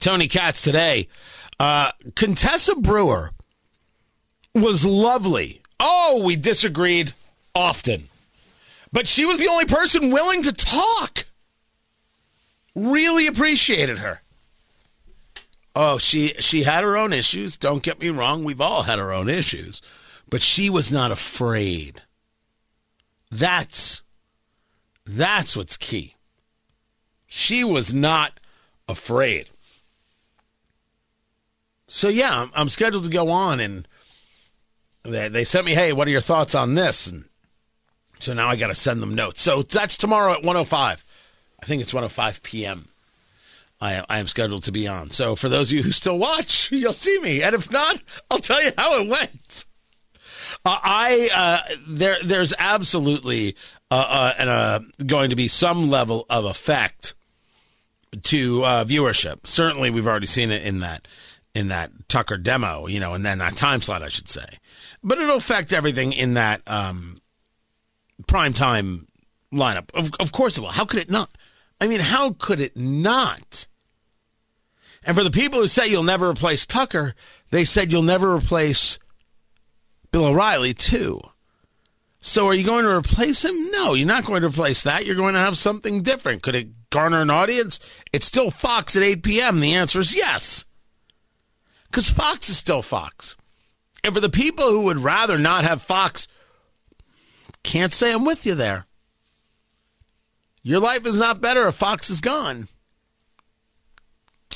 Tony 0.00 0.28
Katz 0.28 0.62
today. 0.62 1.08
Uh, 1.58 1.92
Contessa 2.14 2.74
Brewer 2.74 3.30
was 4.54 4.84
lovely. 4.84 5.62
Oh, 5.78 6.22
we 6.24 6.36
disagreed 6.36 7.12
often. 7.54 8.09
But 8.92 9.06
she 9.06 9.24
was 9.24 9.38
the 9.38 9.48
only 9.48 9.66
person 9.66 10.10
willing 10.10 10.42
to 10.42 10.52
talk. 10.52 11.24
Really 12.74 13.26
appreciated 13.26 13.98
her. 13.98 14.22
Oh, 15.74 15.98
she 15.98 16.28
she 16.40 16.64
had 16.64 16.82
her 16.82 16.96
own 16.96 17.12
issues. 17.12 17.56
Don't 17.56 17.82
get 17.82 18.00
me 18.00 18.10
wrong, 18.10 18.42
we've 18.42 18.60
all 18.60 18.82
had 18.82 18.98
our 18.98 19.12
own 19.12 19.28
issues, 19.28 19.80
but 20.28 20.42
she 20.42 20.68
was 20.68 20.90
not 20.90 21.12
afraid. 21.12 22.02
That's 23.30 24.02
that's 25.06 25.56
what's 25.56 25.76
key. 25.76 26.16
She 27.26 27.62
was 27.62 27.94
not 27.94 28.40
afraid. 28.88 29.50
So 31.86 32.08
yeah, 32.08 32.42
I'm, 32.42 32.50
I'm 32.54 32.68
scheduled 32.68 33.04
to 33.04 33.10
go 33.10 33.30
on, 33.30 33.60
and 33.60 33.86
they, 35.04 35.28
they 35.28 35.44
sent 35.44 35.66
me, 35.66 35.74
"Hey, 35.74 35.92
what 35.92 36.08
are 36.08 36.12
your 36.12 36.20
thoughts 36.20 36.54
on 36.54 36.74
this?" 36.74 37.06
And 37.06 37.24
so 38.20 38.32
now 38.32 38.48
I 38.48 38.56
got 38.56 38.68
to 38.68 38.74
send 38.74 39.02
them 39.02 39.14
notes. 39.14 39.40
So 39.40 39.62
that's 39.62 39.96
tomorrow 39.96 40.32
at 40.32 40.42
105. 40.42 41.04
I 41.62 41.66
think 41.66 41.82
it's 41.82 41.92
105 41.92 42.42
p.m. 42.42 42.88
I, 43.80 44.04
I 44.08 44.18
am 44.18 44.26
scheduled 44.26 44.62
to 44.64 44.72
be 44.72 44.86
on. 44.86 45.10
So 45.10 45.36
for 45.36 45.48
those 45.48 45.70
of 45.70 45.76
you 45.76 45.82
who 45.82 45.90
still 45.90 46.18
watch, 46.18 46.70
you'll 46.72 46.92
see 46.92 47.18
me, 47.20 47.42
and 47.42 47.54
if 47.54 47.70
not, 47.70 48.02
I'll 48.30 48.38
tell 48.38 48.62
you 48.62 48.72
how 48.76 49.00
it 49.00 49.08
went. 49.08 49.66
Uh, 50.64 50.78
I 50.82 51.28
uh, 51.34 51.74
there 51.88 52.16
there's 52.24 52.52
absolutely 52.58 53.56
uh, 53.90 54.34
uh, 54.38 54.42
uh 54.42 54.80
going 55.06 55.30
to 55.30 55.36
be 55.36 55.48
some 55.48 55.88
level 55.88 56.26
of 56.28 56.44
effect 56.44 57.14
to 58.24 58.64
uh, 58.64 58.84
viewership. 58.84 59.46
Certainly, 59.46 59.90
we've 59.90 60.06
already 60.06 60.26
seen 60.26 60.50
it 60.50 60.64
in 60.64 60.80
that 60.80 61.06
in 61.54 61.68
that 61.68 61.90
Tucker 62.08 62.36
demo, 62.36 62.86
you 62.88 63.00
know, 63.00 63.14
and 63.14 63.24
then 63.24 63.38
that 63.38 63.56
time 63.56 63.80
slot, 63.80 64.02
I 64.02 64.08
should 64.08 64.28
say. 64.28 64.46
But 65.02 65.18
it'll 65.18 65.36
affect 65.36 65.72
everything 65.72 66.12
in 66.12 66.34
that 66.34 66.62
um, 66.66 67.20
prime 68.26 68.52
time 68.52 69.06
lineup. 69.52 69.90
Of, 69.94 70.10
of 70.20 70.32
course 70.32 70.58
it 70.58 70.62
will. 70.62 70.68
How 70.68 70.84
could 70.84 71.00
it 71.00 71.10
not? 71.10 71.30
I 71.80 71.86
mean, 71.86 72.00
how 72.00 72.32
could 72.38 72.60
it 72.60 72.76
not? 72.76 73.66
And 75.04 75.16
for 75.16 75.24
the 75.24 75.30
people 75.30 75.60
who 75.60 75.66
say 75.66 75.88
you'll 75.88 76.02
never 76.02 76.28
replace 76.28 76.66
Tucker, 76.66 77.14
they 77.50 77.64
said 77.64 77.90
you'll 77.90 78.02
never 78.02 78.34
replace 78.34 78.98
Bill 80.12 80.26
O'Reilly, 80.26 80.74
too. 80.74 81.20
So 82.20 82.46
are 82.46 82.54
you 82.54 82.64
going 82.64 82.84
to 82.84 82.94
replace 82.94 83.44
him? 83.44 83.70
No, 83.70 83.94
you're 83.94 84.06
not 84.06 84.26
going 84.26 84.42
to 84.42 84.48
replace 84.48 84.82
that. 84.82 85.06
You're 85.06 85.16
going 85.16 85.34
to 85.34 85.40
have 85.40 85.56
something 85.56 86.02
different. 86.02 86.42
Could 86.42 86.54
it 86.54 86.90
garner 86.90 87.22
an 87.22 87.30
audience? 87.30 87.80
It's 88.12 88.26
still 88.26 88.50
Fox 88.50 88.94
at 88.94 89.02
8 89.02 89.22
p.m. 89.22 89.60
The 89.60 89.74
answer 89.74 90.00
is 90.00 90.14
yes. 90.14 90.66
Because 91.86 92.10
Fox 92.10 92.50
is 92.50 92.58
still 92.58 92.82
Fox. 92.82 93.36
And 94.04 94.14
for 94.14 94.20
the 94.20 94.28
people 94.28 94.70
who 94.70 94.82
would 94.82 94.98
rather 94.98 95.38
not 95.38 95.64
have 95.64 95.82
Fox 95.82 96.28
can't 97.62 97.92
say 97.92 98.12
I'm 98.12 98.24
with 98.24 98.46
you 98.46 98.54
there. 98.54 98.86
Your 100.62 100.80
life 100.80 101.06
is 101.06 101.18
not 101.18 101.40
better 101.40 101.66
if 101.68 101.74
Fox 101.74 102.10
is 102.10 102.20
gone. 102.20 102.68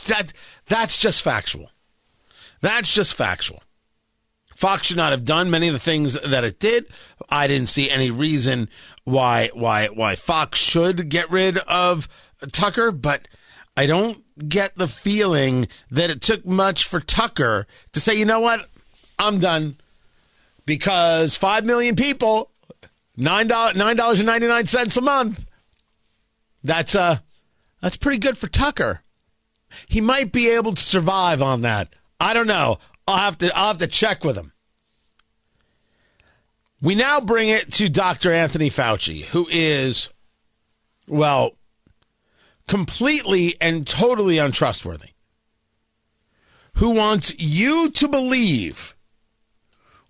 That 0.07 0.33
that's 0.67 1.01
just 1.01 1.23
factual. 1.23 1.71
That's 2.61 2.93
just 2.93 3.15
factual. 3.15 3.63
Fox 4.55 4.87
should 4.87 4.97
not 4.97 5.13
have 5.13 5.25
done 5.25 5.51
many 5.51 5.69
of 5.69 5.73
the 5.73 5.81
things 5.81 6.15
that 6.15 6.45
it 6.45 6.61
did. 6.61 6.87
I 7.29 7.47
didn't 7.47 7.69
see 7.69 7.91
any 7.91 8.11
reason 8.11 8.69
why 9.05 9.51
why 9.55 9.89
why 9.89 10.15
Fox 10.15 10.59
should 10.59 11.09
get 11.09 11.31
rid 11.31 11.59
of 11.59 12.09
Tucker, 12.53 12.93
but 12.93 13.29
I 13.77 13.87
don't 13.87 14.23
get 14.49 14.77
the 14.77 14.89
feeling 14.89 15.69
that 15.91 16.11
it 16.11 16.21
took 16.21 16.47
much 16.47 16.87
for 16.87 17.01
Tucker 17.01 17.67
to 17.93 18.01
say, 18.01 18.15
you 18.15 18.25
know 18.25 18.41
what, 18.41 18.69
I'm 19.19 19.39
done. 19.39 19.77
Because 20.67 21.37
five 21.37 21.65
million 21.65 21.97
people, 21.97 22.51
nine 23.17 23.49
dollars 23.49 23.75
nine 23.75 23.97
dollars 23.97 24.21
and 24.21 24.27
ninety 24.27 24.47
nine 24.47 24.67
cents 24.67 24.97
a 24.97 25.01
month. 25.01 25.45
That's 26.63 26.95
uh 26.95 27.19
that's 27.81 27.97
pretty 27.97 28.19
good 28.19 28.39
for 28.39 28.49
Tucker. 28.49 29.01
He 29.89 30.01
might 30.01 30.33
be 30.33 30.49
able 30.49 30.75
to 30.75 30.83
survive 30.83 31.43
on 31.43 31.63
that. 31.63 31.95
I 32.21 32.33
don't 32.33 32.47
know. 32.47 32.79
I'll 33.07 33.17
have 33.17 33.39
to 33.39 33.57
I'll 33.57 33.69
have 33.69 33.79
to 33.79 33.87
check 33.87 34.25
with 34.25 34.37
him. 34.37 34.53
We 36.81 36.95
now 36.95 37.21
bring 37.21 37.49
it 37.49 37.73
to 37.75 37.89
Dr. 37.89 38.33
Anthony 38.33 38.69
Fauci, 38.69 39.25
who 39.25 39.49
is 39.51 40.11
well 41.09 41.53
completely 42.69 43.57
and 43.61 43.87
totally 43.87 44.39
untrustworthy. 44.39 45.11
Who 46.75 46.91
wants 46.91 47.35
you 47.39 47.91
to 47.91 48.09
believe 48.09 48.95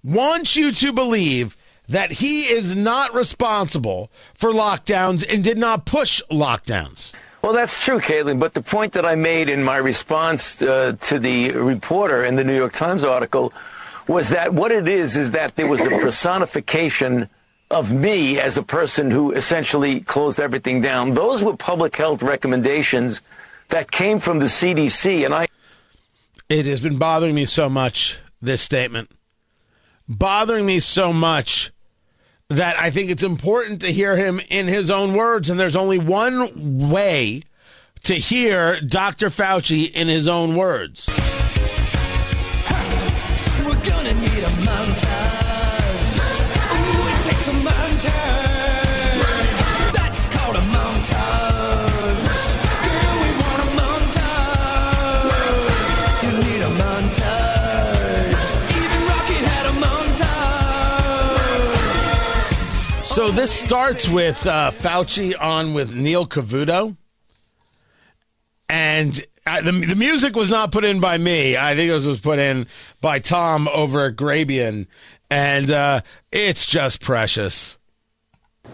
wants 0.03 0.55
you 0.55 0.71
to 0.71 0.93
believe 0.93 1.57
that 1.89 2.13
he 2.13 2.43
is 2.43 2.75
not 2.75 3.15
responsible 3.15 4.11
for 4.35 4.51
lockdowns 4.51 5.25
and 5.29 5.45
did 5.45 5.59
not 5.59 5.85
push 5.85 6.23
lockdowns. 6.31 7.13
Well, 7.43 7.53
that's 7.53 7.85
true, 7.85 8.01
Kaitlan. 8.01 8.41
But 8.41 8.55
the 8.55 8.63
point 8.63 8.95
that 8.95 9.05
I 9.05 9.17
made 9.17 9.51
in 9.51 9.63
my 9.63 9.77
response 9.77 10.63
uh, 10.63 10.97
to 11.03 11.19
the 11.19 11.51
reporter 11.51 12.25
in 12.25 12.37
the 12.37 12.45
New 12.45 12.57
York 12.57 12.73
Times 12.73 13.05
article 13.05 13.53
was 14.09 14.31
that 14.31 14.55
what 14.55 14.73
it 14.73 14.89
is 14.89 15.17
is 15.17 15.33
that 15.33 15.57
there 15.57 15.67
was 15.67 15.83
a 15.83 15.91
personification 15.91 17.29
of 17.71 17.93
me 17.93 18.39
as 18.39 18.57
a 18.57 18.63
person 18.63 19.11
who 19.11 19.33
essentially 19.33 20.01
closed 20.01 20.41
everything 20.41 20.81
down. 20.81 21.13
Those 21.13 21.43
were 21.43 21.57
public 21.57 21.97
health 21.97 22.23
recommendations 22.23 23.21
that 23.69 23.91
came 23.91 24.21
from 24.21 24.39
the 24.39 24.47
CDC, 24.47 25.25
and 25.25 25.35
I. 25.35 25.47
It 26.49 26.65
has 26.67 26.81
been 26.81 26.99
bothering 26.99 27.35
me 27.35 27.45
so 27.45 27.69
much, 27.69 28.21
this 28.41 28.63
statement. 28.63 29.11
Bothering 30.09 30.65
me 30.65 30.81
so 30.81 31.13
much 31.13 31.73
that 32.51 32.79
I 32.79 32.91
think 32.91 33.11
it's 33.11 33.23
important 33.23 33.81
to 33.81 33.93
hear 33.93 34.17
him 34.17 34.41
in 34.49 34.67
his 34.69 34.91
own 34.91 35.15
words. 35.15 35.51
And 35.51 35.59
there's 35.59 35.77
only 35.77 35.99
one 35.99 36.91
way 36.91 37.43
to 38.05 38.15
hear 38.15 38.81
Dr. 38.81 39.31
Fauci 39.31 39.91
in 39.91 40.09
his 40.09 40.29
own 40.29 40.57
words. 40.57 41.09
So 63.25 63.31
this 63.31 63.59
starts 63.59 64.07
with 64.07 64.47
uh, 64.47 64.71
Fauci 64.71 65.35
on 65.41 65.73
with 65.73 65.95
Neil 65.95 66.27
Cavuto. 66.27 66.95
And 68.69 69.19
uh, 69.47 69.63
the, 69.63 69.73
the 69.73 69.95
music 69.97 70.37
was 70.37 70.51
not 70.51 70.73
put 70.73 70.85
in 70.85 71.01
by 71.01 71.17
me. 71.17 71.57
I 71.57 71.75
think 71.75 71.91
this 71.91 72.05
was 72.05 72.21
put 72.21 72.39
in 72.39 72.67
by 73.01 73.21
Tom 73.21 73.67
over 73.69 74.05
at 74.05 74.17
Grabien. 74.17 74.89
And 75.31 75.71
uh, 75.71 76.03
it's 76.33 76.67
just 76.67 77.01
precious. 77.01 77.79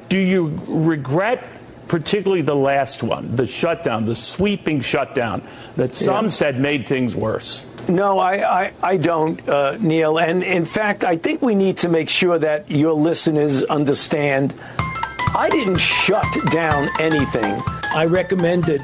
Do 0.08 0.18
you 0.18 0.60
regret 0.66 1.44
particularly 1.86 2.42
the 2.42 2.56
last 2.56 3.04
one, 3.04 3.36
the 3.36 3.46
shutdown, 3.46 4.04
the 4.04 4.16
sweeping 4.16 4.80
shutdown 4.80 5.46
that 5.76 5.96
some 5.96 6.24
Yeah. 6.24 6.30
said 6.30 6.58
made 6.58 6.88
things 6.88 7.14
worse? 7.14 7.66
No, 7.90 8.20
I, 8.20 8.62
I, 8.62 8.72
I 8.82 8.96
don't, 8.96 9.46
uh, 9.48 9.76
Neil. 9.80 10.18
And 10.18 10.44
in 10.44 10.64
fact, 10.64 11.02
I 11.02 11.16
think 11.16 11.42
we 11.42 11.56
need 11.56 11.76
to 11.78 11.88
make 11.88 12.08
sure 12.08 12.38
that 12.38 12.70
your 12.70 12.92
listeners 12.92 13.64
understand 13.64 14.54
I 15.34 15.48
didn't 15.48 15.78
shut 15.78 16.26
down 16.50 16.88
anything. 16.98 17.62
I 17.94 18.04
recommended 18.06 18.82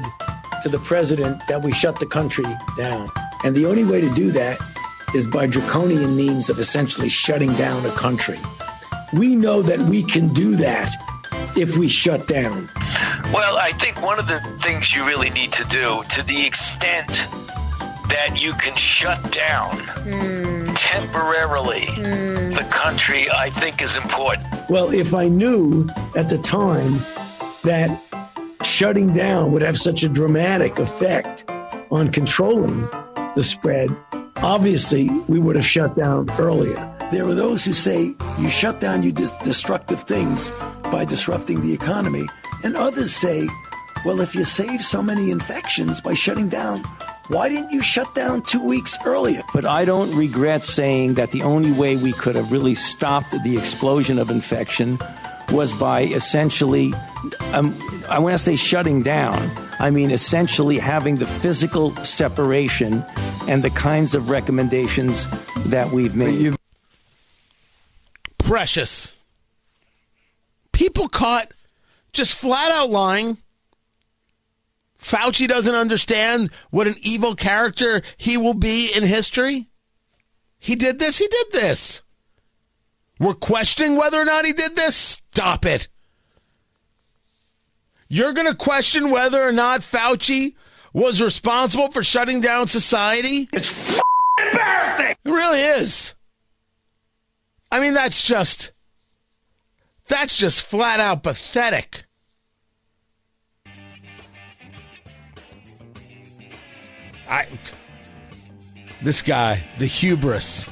to 0.63 0.69
the 0.69 0.79
president 0.79 1.45
that 1.47 1.61
we 1.61 1.71
shut 1.71 1.99
the 1.99 2.05
country 2.05 2.45
down. 2.77 3.09
And 3.43 3.55
the 3.55 3.65
only 3.65 3.83
way 3.83 4.01
to 4.01 4.09
do 4.13 4.31
that 4.31 4.59
is 5.13 5.27
by 5.27 5.45
draconian 5.45 6.15
means 6.15 6.49
of 6.49 6.59
essentially 6.59 7.09
shutting 7.09 7.53
down 7.55 7.85
a 7.85 7.91
country. 7.91 8.39
We 9.13 9.35
know 9.35 9.61
that 9.61 9.79
we 9.79 10.03
can 10.03 10.33
do 10.33 10.55
that 10.57 10.89
if 11.57 11.77
we 11.77 11.87
shut 11.87 12.27
down. 12.27 12.69
Well, 13.33 13.57
I 13.57 13.71
think 13.73 14.01
one 14.01 14.19
of 14.19 14.27
the 14.27 14.39
things 14.61 14.93
you 14.93 15.05
really 15.05 15.29
need 15.29 15.51
to 15.53 15.65
do, 15.65 16.03
to 16.09 16.23
the 16.23 16.45
extent 16.45 17.27
that 18.09 18.41
you 18.41 18.53
can 18.53 18.75
shut 18.75 19.21
down 19.31 19.77
temporarily 20.75 21.85
the 22.53 22.67
country, 22.71 23.29
I 23.29 23.49
think 23.49 23.81
is 23.81 23.95
important. 23.95 24.47
Well, 24.69 24.91
if 24.93 25.13
I 25.13 25.27
knew 25.27 25.87
at 26.15 26.29
the 26.29 26.37
time 26.37 26.99
that 27.63 28.01
shutting 28.63 29.13
down 29.13 29.51
would 29.51 29.61
have 29.61 29.77
such 29.77 30.03
a 30.03 30.09
dramatic 30.09 30.77
effect 30.79 31.45
on 31.91 32.11
controlling 32.11 32.81
the 33.35 33.43
spread, 33.43 33.89
obviously 34.37 35.09
we 35.27 35.39
would 35.39 35.55
have 35.55 35.65
shut 35.65 35.95
down 35.95 36.29
earlier. 36.39 36.75
There 37.11 37.25
are 37.27 37.35
those 37.35 37.63
who 37.63 37.73
say 37.73 38.13
you 38.39 38.49
shut 38.49 38.79
down 38.79 39.03
you 39.03 39.11
dis- 39.11 39.31
destructive 39.43 40.01
things 40.03 40.51
by 40.91 41.05
disrupting 41.05 41.61
the 41.61 41.73
economy, 41.73 42.25
and 42.63 42.75
others 42.75 43.13
say, 43.15 43.47
well, 44.05 44.19
if 44.21 44.35
you 44.35 44.43
save 44.45 44.81
so 44.81 45.01
many 45.01 45.31
infections 45.31 46.01
by 46.01 46.13
shutting 46.13 46.49
down, 46.49 46.83
why 47.29 47.49
didn't 47.49 47.71
you 47.71 47.81
shut 47.81 48.13
down 48.15 48.41
two 48.43 48.61
weeks 48.61 48.97
earlier? 49.05 49.43
But 49.53 49.65
I 49.65 49.83
don't 49.85 50.15
regret 50.15 50.63
saying 50.63 51.15
that 51.15 51.31
the 51.31 51.43
only 51.43 51.71
way 51.71 51.97
we 51.97 52.13
could 52.13 52.35
have 52.35 52.51
really 52.51 52.75
stopped 52.75 53.31
the 53.43 53.57
explosion 53.57 54.17
of 54.17 54.29
infection 54.29 54.97
was 55.51 55.73
by 55.73 56.03
essentially, 56.03 56.93
um, 57.53 57.77
I 58.09 58.19
want 58.19 58.33
to 58.33 58.37
say 58.37 58.55
shutting 58.55 59.01
down. 59.01 59.51
I 59.79 59.91
mean, 59.91 60.11
essentially 60.11 60.77
having 60.77 61.17
the 61.17 61.27
physical 61.27 61.95
separation 62.03 63.05
and 63.47 63.63
the 63.63 63.69
kinds 63.69 64.15
of 64.15 64.29
recommendations 64.29 65.27
that 65.67 65.91
we've 65.91 66.15
made. 66.15 66.55
Precious. 68.37 69.17
People 70.71 71.09
caught 71.09 71.51
just 72.13 72.35
flat 72.35 72.71
out 72.71 72.89
lying. 72.89 73.37
Fauci 75.01 75.47
doesn't 75.47 75.75
understand 75.75 76.51
what 76.69 76.87
an 76.87 76.95
evil 77.01 77.35
character 77.35 78.01
he 78.17 78.37
will 78.37 78.53
be 78.53 78.91
in 78.95 79.03
history. 79.03 79.69
He 80.59 80.75
did 80.75 80.99
this, 80.99 81.17
he 81.17 81.27
did 81.27 81.51
this. 81.51 82.03
We're 83.19 83.33
questioning 83.33 83.95
whether 83.95 84.19
or 84.19 84.25
not 84.25 84.45
he 84.45 84.53
did 84.53 84.75
this? 84.75 84.95
Stop 84.95 85.65
it. 85.65 85.87
You're 88.07 88.33
going 88.33 88.47
to 88.47 88.55
question 88.55 89.09
whether 89.09 89.41
or 89.41 89.51
not 89.51 89.81
Fauci 89.81 90.55
was 90.93 91.21
responsible 91.21 91.91
for 91.91 92.03
shutting 92.03 92.41
down 92.41 92.67
society? 92.67 93.49
It's 93.53 93.99
embarrassing. 94.39 95.15
It 95.23 95.29
really 95.29 95.61
is. 95.61 96.15
I 97.71 97.79
mean, 97.79 97.93
that's 97.93 98.23
just 98.25 98.71
that's 100.07 100.37
just 100.37 100.61
flat 100.61 100.99
out 100.99 101.23
pathetic. 101.23 102.06
I 107.29 107.47
this 109.01 109.21
guy, 109.21 109.63
the 109.77 109.85
hubris. 109.85 110.69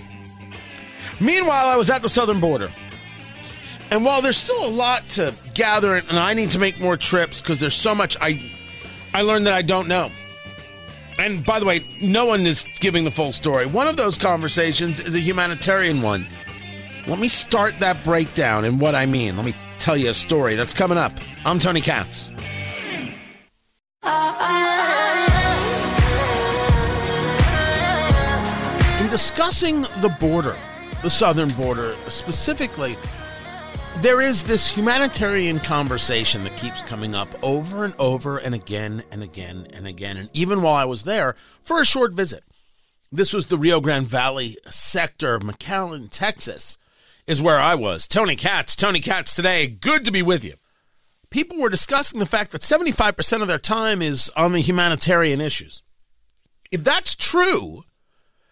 Meanwhile, 1.19 1.67
I 1.67 1.75
was 1.75 1.89
at 1.89 2.01
the 2.01 2.09
southern 2.09 2.39
border. 2.39 2.71
And 3.91 4.03
while 4.03 4.21
there's 4.21 4.37
still 4.37 4.65
a 4.65 4.67
lot 4.67 5.07
to 5.09 5.33
gather 5.53 5.95
and 5.95 6.19
I 6.19 6.33
need 6.33 6.49
to 6.51 6.59
make 6.59 6.79
more 6.79 6.97
trips 6.97 7.41
because 7.41 7.59
there's 7.59 7.75
so 7.75 7.93
much 7.93 8.17
I 8.19 8.51
I 9.13 9.21
learned 9.21 9.45
that 9.45 9.53
I 9.53 9.61
don't 9.61 9.87
know. 9.87 10.11
And 11.17 11.45
by 11.45 11.59
the 11.59 11.65
way, 11.65 11.79
no 12.01 12.25
one 12.25 12.41
is 12.45 12.65
giving 12.79 13.05
the 13.05 13.11
full 13.11 13.31
story. 13.31 13.65
One 13.65 13.87
of 13.87 13.95
those 13.95 14.17
conversations 14.17 14.99
is 14.99 15.15
a 15.15 15.19
humanitarian 15.19 16.01
one. 16.01 16.27
Let 17.07 17.19
me 17.19 17.27
start 17.27 17.79
that 17.79 18.03
breakdown 18.03 18.65
and 18.65 18.81
what 18.81 18.95
I 18.95 19.05
mean. 19.05 19.37
Let 19.37 19.45
me 19.45 19.53
tell 19.79 19.95
you 19.95 20.09
a 20.09 20.13
story 20.13 20.55
that's 20.55 20.73
coming 20.73 20.97
up. 20.97 21.13
I'm 21.45 21.59
Tony 21.59 21.79
Katz. 21.79 22.31
Uh, 24.03 24.35
uh. 24.39 24.94
In 29.05 29.11
discussing 29.11 29.83
the 30.01 30.15
border, 30.19 30.57
the 31.03 31.11
southern 31.11 31.49
border 31.49 31.95
specifically, 32.07 32.97
There 33.97 34.19
is 34.19 34.43
this 34.43 34.67
humanitarian 34.67 35.59
conversation 35.59 36.43
that 36.43 36.57
keeps 36.57 36.81
coming 36.81 37.13
up 37.13 37.35
over 37.43 37.85
and 37.85 37.93
over 37.99 38.39
and 38.39 38.55
again 38.55 39.03
and 39.11 39.21
again 39.21 39.67
and 39.73 39.85
again. 39.85 40.17
And 40.17 40.31
even 40.33 40.63
while 40.63 40.73
I 40.73 40.85
was 40.85 41.03
there 41.03 41.35
for 41.61 41.79
a 41.79 41.85
short 41.85 42.13
visit, 42.13 42.45
this 43.11 43.31
was 43.31 43.45
the 43.45 43.59
Rio 43.59 43.79
Grande 43.79 44.07
Valley 44.07 44.57
sector, 44.71 45.37
McAllen, 45.37 46.09
Texas, 46.09 46.79
is 47.27 47.43
where 47.43 47.59
I 47.59 47.75
was. 47.75 48.07
Tony 48.07 48.35
Katz, 48.35 48.75
Tony 48.75 49.01
Katz 49.01 49.35
today. 49.35 49.67
Good 49.67 50.03
to 50.05 50.11
be 50.11 50.23
with 50.23 50.43
you. 50.43 50.55
People 51.29 51.59
were 51.59 51.69
discussing 51.69 52.19
the 52.19 52.25
fact 52.25 52.53
that 52.53 52.61
75% 52.61 53.43
of 53.43 53.47
their 53.47 53.59
time 53.59 54.01
is 54.01 54.31
on 54.35 54.51
the 54.51 54.61
humanitarian 54.61 55.41
issues. 55.41 55.83
If 56.71 56.83
that's 56.83 57.13
true, 57.13 57.83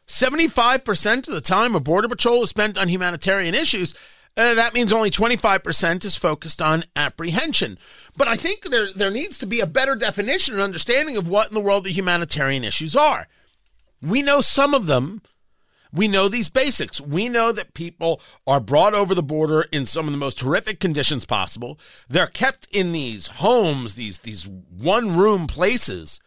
75% 0.08 1.28
of 1.28 1.34
the 1.34 1.42
time 1.42 1.76
a 1.76 1.80
Border 1.80 2.08
Patrol 2.08 2.44
is 2.44 2.50
spent 2.50 2.78
on 2.78 2.90
humanitarian 2.90 3.56
issues. 3.56 3.96
Uh, 4.36 4.56
that 4.56 4.74
means 4.74 4.92
only 4.92 5.12
25% 5.12 6.06
is 6.06 6.16
focused 6.16 6.62
on 6.62 6.84
apprehension. 6.96 7.78
But 8.18 8.28
I 8.28 8.36
think 8.36 8.70
there, 8.70 8.92
there 8.92 9.12
needs 9.12 9.38
to 9.40 9.46
be 9.46 9.60
a 9.60 9.68
better 9.68 9.96
definition 9.96 10.56
and 10.56 10.64
understanding 10.64 11.18
of 11.18 11.28
what 11.28 11.48
in 11.50 11.54
the 11.54 11.62
world 11.62 11.84
the 11.84 11.92
humanitarian 11.92 12.64
issues 12.64 12.96
are. 12.96 13.28
We 14.02 14.22
know 14.22 14.42
some 14.42 14.74
of 14.74 14.88
them. 14.88 15.22
We 15.94 16.08
know 16.08 16.28
these 16.28 16.50
basics. 16.50 17.00
We 17.00 17.30
know 17.30 17.52
that 17.52 17.76
people 17.76 18.20
are 18.48 18.60
brought 18.60 18.96
over 18.96 19.14
the 19.14 19.22
border 19.22 19.68
in 19.72 19.86
some 19.86 20.08
of 20.08 20.12
the 20.12 20.18
most 20.18 20.42
horrific 20.42 20.80
conditions 20.80 21.26
possible. 21.26 21.80
They're 22.10 22.26
kept 22.26 22.68
in 22.76 22.92
these 22.92 23.28
homes, 23.28 23.94
these, 23.94 24.20
these 24.20 24.48
one 24.48 25.16
room 25.16 25.46
places, 25.46 26.20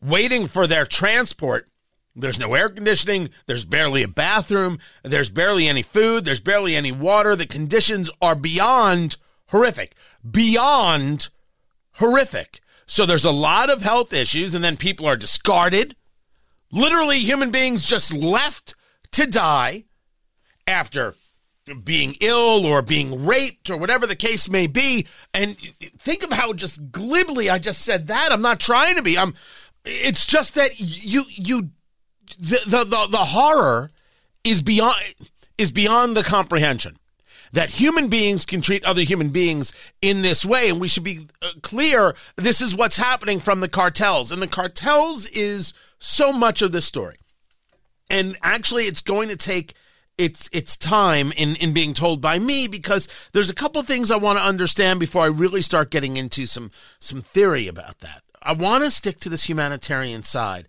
waiting 0.00 0.46
for 0.46 0.68
their 0.68 0.86
transport 0.86 1.68
there's 2.14 2.38
no 2.38 2.54
air 2.54 2.68
conditioning. 2.68 3.30
There's 3.46 3.64
barely 3.64 4.02
a 4.02 4.08
bathroom. 4.08 4.78
There's 5.02 5.30
barely 5.30 5.66
any 5.66 5.82
food. 5.82 6.24
There's 6.24 6.40
barely 6.40 6.76
any 6.76 6.92
water. 6.92 7.34
The 7.34 7.46
conditions 7.46 8.10
are 8.20 8.34
beyond 8.34 9.16
horrific. 9.48 9.94
Beyond 10.28 11.30
horrific. 11.94 12.60
So 12.86 13.06
there's 13.06 13.24
a 13.24 13.30
lot 13.30 13.70
of 13.70 13.82
health 13.82 14.12
issues, 14.12 14.54
and 14.54 14.62
then 14.62 14.76
people 14.76 15.06
are 15.06 15.16
discarded. 15.16 15.96
Literally, 16.70 17.18
human 17.18 17.50
beings 17.50 17.84
just 17.84 18.12
left 18.12 18.74
to 19.12 19.26
die 19.26 19.84
after 20.66 21.14
being 21.84 22.16
ill 22.20 22.66
or 22.66 22.82
being 22.82 23.24
raped 23.24 23.70
or 23.70 23.76
whatever 23.76 24.06
the 24.06 24.16
case 24.16 24.48
may 24.48 24.66
be. 24.66 25.06
And 25.32 25.56
think 25.98 26.22
of 26.22 26.32
how 26.32 26.52
just 26.52 26.90
glibly 26.90 27.48
I 27.48 27.58
just 27.58 27.82
said 27.82 28.08
that. 28.08 28.32
I'm 28.32 28.42
not 28.42 28.60
trying 28.60 28.96
to 28.96 29.02
be. 29.02 29.16
I'm. 29.16 29.34
It's 29.84 30.26
just 30.26 30.54
that 30.54 30.78
you 30.78 31.24
you 31.28 31.70
the, 32.38 32.84
the, 32.84 33.08
the, 33.10 33.18
horror 33.18 33.90
is 34.44 34.62
beyond 34.62 34.96
is 35.58 35.70
beyond 35.70 36.16
the 36.16 36.22
comprehension. 36.22 36.96
That 37.52 37.70
human 37.70 38.08
beings 38.08 38.46
can 38.46 38.62
treat 38.62 38.82
other 38.84 39.02
human 39.02 39.28
beings 39.28 39.74
in 40.00 40.22
this 40.22 40.44
way 40.44 40.70
and 40.70 40.80
we 40.80 40.88
should 40.88 41.04
be 41.04 41.28
uh, 41.42 41.50
clear 41.62 42.14
this 42.36 42.62
is 42.62 42.74
what's 42.74 42.96
happening 42.96 43.40
from 43.40 43.60
the 43.60 43.68
cartels. 43.68 44.32
And 44.32 44.40
the 44.40 44.46
cartels 44.46 45.26
is 45.28 45.74
so 45.98 46.32
much 46.32 46.62
of 46.62 46.72
this 46.72 46.86
story. 46.86 47.16
And 48.08 48.38
actually 48.42 48.84
it's 48.84 49.02
going 49.02 49.28
to 49.28 49.36
take 49.36 49.74
its 50.18 50.48
its 50.52 50.76
time 50.76 51.32
in 51.32 51.56
in 51.56 51.72
being 51.72 51.94
told 51.94 52.20
by 52.20 52.38
me 52.38 52.68
because 52.68 53.08
there's 53.32 53.50
a 53.50 53.54
couple 53.54 53.82
things 53.82 54.10
I 54.10 54.16
want 54.16 54.38
to 54.38 54.44
understand 54.44 55.00
before 55.00 55.22
I 55.22 55.26
really 55.26 55.62
start 55.62 55.90
getting 55.90 56.16
into 56.16 56.46
some 56.46 56.70
some 57.00 57.22
theory 57.22 57.68
about 57.68 58.00
that. 58.00 58.22
I 58.42 58.52
want 58.52 58.84
to 58.84 58.90
stick 58.90 59.20
to 59.20 59.28
this 59.28 59.48
humanitarian 59.48 60.22
side 60.22 60.68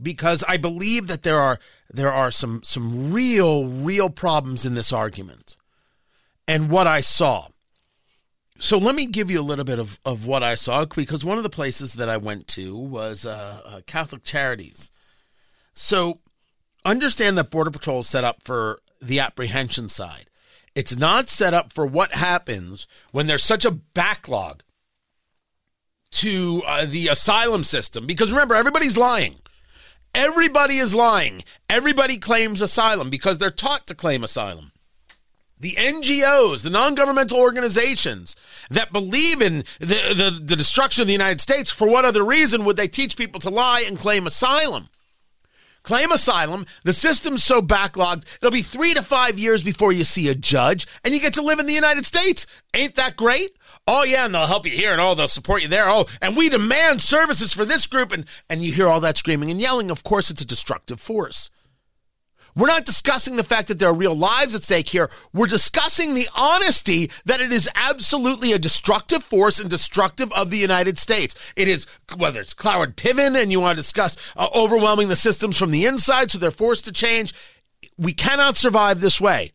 because 0.00 0.44
I 0.48 0.56
believe 0.56 1.06
that 1.08 1.22
there 1.22 1.40
are 1.40 1.58
there 1.90 2.12
are 2.12 2.30
some 2.30 2.62
some 2.62 3.12
real 3.12 3.66
real 3.66 4.10
problems 4.10 4.66
in 4.66 4.74
this 4.74 4.92
argument 4.92 5.56
and 6.46 6.70
what 6.70 6.86
I 6.86 7.00
saw. 7.00 7.48
So 8.58 8.78
let 8.78 8.94
me 8.94 9.06
give 9.06 9.30
you 9.30 9.40
a 9.40 9.42
little 9.42 9.64
bit 9.64 9.78
of, 9.78 10.00
of 10.04 10.24
what 10.24 10.42
I 10.42 10.54
saw 10.54 10.84
because 10.86 11.24
one 11.24 11.36
of 11.36 11.44
the 11.44 11.50
places 11.50 11.94
that 11.94 12.08
I 12.08 12.16
went 12.16 12.48
to 12.48 12.74
was 12.74 13.26
uh, 13.26 13.60
uh, 13.64 13.80
Catholic 13.86 14.22
Charities. 14.22 14.90
So 15.74 16.20
understand 16.84 17.36
that 17.36 17.50
Border 17.50 17.70
Patrol 17.70 18.00
is 18.00 18.08
set 18.08 18.24
up 18.24 18.42
for 18.42 18.78
the 19.02 19.20
apprehension 19.20 19.88
side. 19.90 20.26
It's 20.74 20.96
not 20.96 21.28
set 21.28 21.52
up 21.52 21.72
for 21.72 21.86
what 21.86 22.12
happens 22.12 22.86
when 23.10 23.26
there's 23.26 23.44
such 23.44 23.64
a 23.64 23.70
backlog 23.70 24.62
to 26.12 26.62
uh, 26.66 26.86
the 26.86 27.08
asylum 27.08 27.64
system 27.64 28.06
because 28.06 28.32
remember 28.32 28.54
everybody's 28.54 28.96
lying. 28.96 29.36
Everybody 30.16 30.78
is 30.78 30.94
lying. 30.94 31.42
Everybody 31.68 32.16
claims 32.16 32.62
asylum 32.62 33.10
because 33.10 33.36
they're 33.36 33.50
taught 33.50 33.86
to 33.86 33.94
claim 33.94 34.24
asylum. 34.24 34.72
The 35.60 35.72
NGOs, 35.72 36.62
the 36.62 36.70
non 36.70 36.94
governmental 36.94 37.38
organizations 37.38 38.34
that 38.70 38.94
believe 38.94 39.42
in 39.42 39.58
the, 39.78 39.86
the, 39.86 40.40
the, 40.42 40.56
destruction 40.56 41.02
of 41.02 41.06
the 41.06 41.12
United 41.12 41.42
States, 41.42 41.70
for 41.70 41.86
what 41.86 42.06
other 42.06 42.24
reason 42.24 42.64
would 42.64 42.78
they 42.78 42.88
teach 42.88 43.16
people 43.16 43.40
to 43.40 43.50
lie 43.50 43.84
and 43.86 43.98
claim 43.98 44.26
asylum? 44.26 44.88
Claim 45.86 46.10
asylum, 46.10 46.66
the 46.82 46.92
system's 46.92 47.44
so 47.44 47.62
backlogged, 47.62 48.24
it'll 48.38 48.50
be 48.50 48.60
three 48.60 48.92
to 48.92 49.02
five 49.02 49.38
years 49.38 49.62
before 49.62 49.92
you 49.92 50.02
see 50.02 50.28
a 50.28 50.34
judge, 50.34 50.84
and 51.04 51.14
you 51.14 51.20
get 51.20 51.32
to 51.34 51.42
live 51.42 51.60
in 51.60 51.66
the 51.66 51.72
United 51.72 52.04
States. 52.04 52.44
Ain't 52.74 52.96
that 52.96 53.16
great? 53.16 53.52
Oh 53.86 54.02
yeah, 54.02 54.24
and 54.24 54.34
they'll 54.34 54.46
help 54.46 54.66
you 54.66 54.72
here 54.72 54.90
and 54.90 55.00
oh 55.00 55.14
they'll 55.14 55.28
support 55.28 55.62
you 55.62 55.68
there. 55.68 55.88
Oh, 55.88 56.06
and 56.20 56.36
we 56.36 56.48
demand 56.48 57.02
services 57.02 57.52
for 57.52 57.64
this 57.64 57.86
group 57.86 58.10
and 58.10 58.24
and 58.50 58.64
you 58.64 58.72
hear 58.72 58.88
all 58.88 58.98
that 58.98 59.16
screaming 59.16 59.48
and 59.48 59.60
yelling. 59.60 59.92
Of 59.92 60.02
course, 60.02 60.28
it's 60.28 60.42
a 60.42 60.46
destructive 60.46 61.00
force. 61.00 61.50
We're 62.56 62.68
not 62.68 62.86
discussing 62.86 63.36
the 63.36 63.44
fact 63.44 63.68
that 63.68 63.78
there 63.78 63.90
are 63.90 63.94
real 63.94 64.14
lives 64.14 64.54
at 64.54 64.62
stake 64.62 64.88
here. 64.88 65.10
We're 65.34 65.46
discussing 65.46 66.14
the 66.14 66.26
honesty 66.34 67.10
that 67.26 67.40
it 67.40 67.52
is 67.52 67.68
absolutely 67.74 68.52
a 68.52 68.58
destructive 68.58 69.22
force 69.22 69.60
and 69.60 69.68
destructive 69.68 70.32
of 70.32 70.48
the 70.48 70.56
United 70.56 70.98
States. 70.98 71.34
It 71.54 71.68
is, 71.68 71.86
whether 72.16 72.40
it's 72.40 72.54
Cloward 72.54 72.96
Piven 72.96 73.40
and 73.40 73.52
you 73.52 73.60
want 73.60 73.76
to 73.76 73.82
discuss 73.82 74.16
uh, 74.36 74.48
overwhelming 74.56 75.08
the 75.08 75.16
systems 75.16 75.58
from 75.58 75.70
the 75.70 75.84
inside 75.84 76.30
so 76.30 76.38
they're 76.38 76.50
forced 76.50 76.86
to 76.86 76.92
change. 76.92 77.34
We 77.98 78.14
cannot 78.14 78.56
survive 78.56 79.00
this 79.00 79.20
way. 79.20 79.52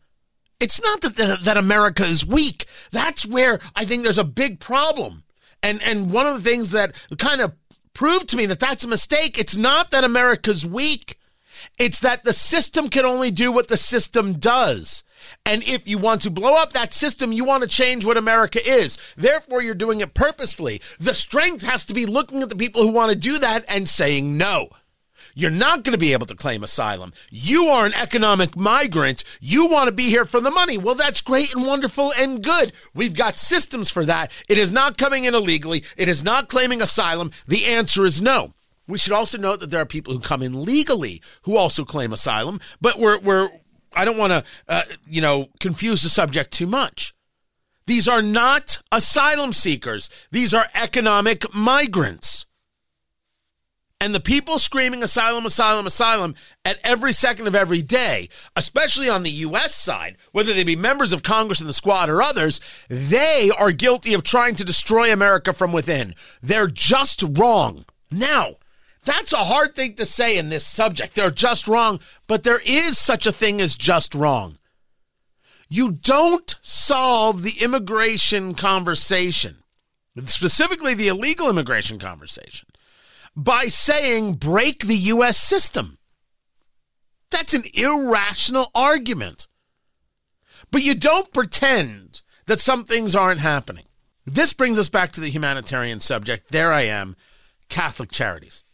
It's 0.60 0.80
not 0.80 1.00
that, 1.00 1.16
that, 1.16 1.44
that 1.44 1.56
America 1.56 2.04
is 2.04 2.24
weak. 2.24 2.66
That's 2.92 3.26
where 3.26 3.58
I 3.74 3.84
think 3.84 4.04
there's 4.04 4.16
a 4.16 4.24
big 4.24 4.60
problem. 4.60 5.24
And, 5.60 5.82
and 5.82 6.12
one 6.12 6.26
of 6.26 6.34
the 6.34 6.48
things 6.48 6.70
that 6.70 7.04
kind 7.18 7.40
of 7.40 7.52
proved 7.94 8.28
to 8.28 8.36
me 8.36 8.46
that 8.46 8.60
that's 8.60 8.84
a 8.84 8.88
mistake, 8.88 9.40
it's 9.40 9.56
not 9.56 9.90
that 9.90 10.04
America's 10.04 10.64
weak. 10.64 11.18
It's 11.82 11.98
that 11.98 12.22
the 12.22 12.32
system 12.32 12.88
can 12.88 13.04
only 13.04 13.32
do 13.32 13.50
what 13.50 13.66
the 13.66 13.76
system 13.76 14.34
does. 14.34 15.02
And 15.44 15.64
if 15.64 15.88
you 15.88 15.98
want 15.98 16.20
to 16.20 16.30
blow 16.30 16.54
up 16.54 16.74
that 16.74 16.92
system, 16.92 17.32
you 17.32 17.44
want 17.44 17.64
to 17.64 17.68
change 17.68 18.06
what 18.06 18.16
America 18.16 18.60
is. 18.64 18.96
Therefore, 19.16 19.60
you're 19.60 19.74
doing 19.74 20.00
it 20.00 20.14
purposefully. 20.14 20.80
The 21.00 21.12
strength 21.12 21.64
has 21.64 21.84
to 21.86 21.92
be 21.92 22.06
looking 22.06 22.40
at 22.40 22.50
the 22.50 22.54
people 22.54 22.82
who 22.82 22.92
want 22.92 23.10
to 23.10 23.18
do 23.18 23.36
that 23.38 23.64
and 23.66 23.88
saying 23.88 24.38
no. 24.38 24.68
You're 25.34 25.50
not 25.50 25.82
going 25.82 25.90
to 25.90 25.98
be 25.98 26.12
able 26.12 26.26
to 26.26 26.36
claim 26.36 26.62
asylum. 26.62 27.14
You 27.30 27.64
are 27.64 27.84
an 27.84 27.94
economic 28.00 28.56
migrant. 28.56 29.24
You 29.40 29.66
want 29.66 29.88
to 29.88 29.94
be 29.94 30.08
here 30.08 30.24
for 30.24 30.40
the 30.40 30.52
money. 30.52 30.78
Well, 30.78 30.94
that's 30.94 31.20
great 31.20 31.52
and 31.52 31.66
wonderful 31.66 32.12
and 32.16 32.44
good. 32.44 32.74
We've 32.94 33.14
got 33.14 33.40
systems 33.40 33.90
for 33.90 34.06
that. 34.06 34.30
It 34.48 34.56
is 34.56 34.70
not 34.70 34.98
coming 34.98 35.24
in 35.24 35.34
illegally. 35.34 35.82
It 35.96 36.06
is 36.08 36.22
not 36.22 36.48
claiming 36.48 36.80
asylum. 36.80 37.32
The 37.48 37.66
answer 37.66 38.04
is 38.04 38.22
no. 38.22 38.52
We 38.92 38.98
should 38.98 39.14
also 39.14 39.38
note 39.38 39.60
that 39.60 39.70
there 39.70 39.80
are 39.80 39.86
people 39.86 40.12
who 40.12 40.20
come 40.20 40.42
in 40.42 40.66
legally 40.66 41.22
who 41.44 41.56
also 41.56 41.82
claim 41.82 42.12
asylum, 42.12 42.60
but 42.78 42.98
we're, 42.98 43.18
we're 43.20 43.48
I 43.94 44.04
don't 44.04 44.18
want 44.18 44.34
to, 44.34 44.44
uh, 44.68 44.82
you 45.08 45.22
know, 45.22 45.48
confuse 45.60 46.02
the 46.02 46.10
subject 46.10 46.52
too 46.52 46.66
much. 46.66 47.14
These 47.86 48.06
are 48.06 48.20
not 48.20 48.82
asylum 48.92 49.54
seekers. 49.54 50.10
These 50.30 50.52
are 50.52 50.66
economic 50.74 51.54
migrants. 51.54 52.44
And 53.98 54.14
the 54.14 54.20
people 54.20 54.58
screaming 54.58 55.02
asylum, 55.02 55.46
asylum, 55.46 55.86
asylum 55.86 56.34
at 56.62 56.78
every 56.84 57.14
second 57.14 57.46
of 57.46 57.54
every 57.54 57.80
day, 57.80 58.28
especially 58.56 59.08
on 59.08 59.22
the 59.22 59.30
U.S. 59.30 59.74
side, 59.74 60.18
whether 60.32 60.52
they 60.52 60.64
be 60.64 60.76
members 60.76 61.14
of 61.14 61.22
Congress 61.22 61.62
in 61.62 61.66
the 61.66 61.72
squad 61.72 62.10
or 62.10 62.20
others, 62.20 62.60
they 62.90 63.50
are 63.56 63.72
guilty 63.72 64.12
of 64.12 64.22
trying 64.22 64.54
to 64.56 64.66
destroy 64.66 65.10
America 65.10 65.54
from 65.54 65.72
within. 65.72 66.14
They're 66.42 66.66
just 66.66 67.24
wrong. 67.38 67.86
Now, 68.10 68.56
that's 69.04 69.32
a 69.32 69.38
hard 69.38 69.74
thing 69.74 69.94
to 69.94 70.06
say 70.06 70.38
in 70.38 70.48
this 70.48 70.66
subject. 70.66 71.14
They're 71.14 71.30
just 71.30 71.66
wrong, 71.66 72.00
but 72.26 72.44
there 72.44 72.60
is 72.64 72.98
such 72.98 73.26
a 73.26 73.32
thing 73.32 73.60
as 73.60 73.74
just 73.74 74.14
wrong. 74.14 74.58
You 75.68 75.92
don't 75.92 76.56
solve 76.60 77.42
the 77.42 77.54
immigration 77.62 78.54
conversation, 78.54 79.56
specifically 80.26 80.94
the 80.94 81.08
illegal 81.08 81.48
immigration 81.48 81.98
conversation 81.98 82.68
by 83.34 83.64
saying 83.64 84.34
break 84.34 84.86
the 84.86 84.96
U.S. 84.96 85.38
system. 85.38 85.98
That's 87.30 87.54
an 87.54 87.64
irrational 87.74 88.70
argument. 88.74 89.48
But 90.70 90.82
you 90.82 90.94
don't 90.94 91.32
pretend 91.32 92.20
that 92.46 92.60
some 92.60 92.84
things 92.84 93.16
aren't 93.16 93.40
happening. 93.40 93.86
This 94.26 94.52
brings 94.52 94.78
us 94.78 94.88
back 94.88 95.12
to 95.12 95.20
the 95.20 95.30
humanitarian 95.30 96.00
subject. 96.00 96.52
There 96.52 96.72
I 96.72 96.82
am, 96.82 97.16
Catholic 97.68 98.12
Charities. 98.12 98.64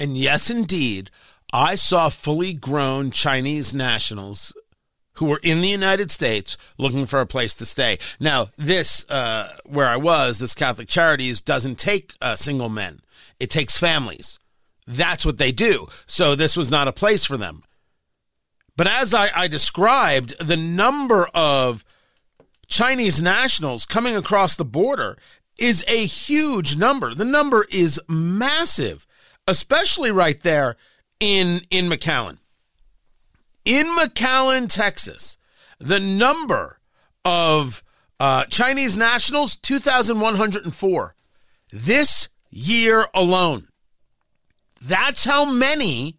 And 0.00 0.16
yes, 0.16 0.48
indeed, 0.48 1.10
I 1.52 1.74
saw 1.74 2.08
fully 2.08 2.54
grown 2.54 3.10
Chinese 3.10 3.74
nationals 3.74 4.54
who 5.16 5.26
were 5.26 5.40
in 5.42 5.60
the 5.60 5.68
United 5.68 6.10
States 6.10 6.56
looking 6.78 7.04
for 7.04 7.20
a 7.20 7.26
place 7.26 7.54
to 7.56 7.66
stay. 7.66 7.98
Now, 8.18 8.48
this, 8.56 9.04
uh, 9.10 9.52
where 9.66 9.88
I 9.88 9.98
was, 9.98 10.38
this 10.38 10.54
Catholic 10.54 10.88
Charities 10.88 11.42
doesn't 11.42 11.78
take 11.78 12.14
uh, 12.22 12.34
single 12.34 12.70
men, 12.70 13.00
it 13.38 13.50
takes 13.50 13.76
families. 13.76 14.38
That's 14.86 15.26
what 15.26 15.36
they 15.36 15.52
do. 15.52 15.86
So 16.06 16.34
this 16.34 16.56
was 16.56 16.70
not 16.70 16.88
a 16.88 16.92
place 16.92 17.26
for 17.26 17.36
them. 17.36 17.62
But 18.78 18.86
as 18.86 19.12
I, 19.12 19.28
I 19.36 19.48
described, 19.48 20.34
the 20.38 20.56
number 20.56 21.28
of 21.34 21.84
Chinese 22.68 23.20
nationals 23.20 23.84
coming 23.84 24.16
across 24.16 24.56
the 24.56 24.64
border 24.64 25.18
is 25.58 25.84
a 25.86 26.06
huge 26.06 26.76
number. 26.76 27.14
The 27.14 27.26
number 27.26 27.66
is 27.70 28.00
massive, 28.08 29.06
especially 29.46 30.10
right 30.10 30.40
there 30.40 30.76
in 31.18 31.62
in 31.70 31.88
McAllen. 31.88 32.36
In 33.64 33.86
McAllen, 33.96 34.68
Texas, 34.68 35.38
the 35.78 36.00
number 36.00 36.78
of 37.24 37.82
uh, 38.18 38.44
Chinese 38.46 38.96
nationals 38.96 39.54
2,104 39.56 41.14
this 41.72 42.28
year 42.50 43.06
alone. 43.14 43.68
That's 44.80 45.24
how 45.24 45.44
many 45.44 46.18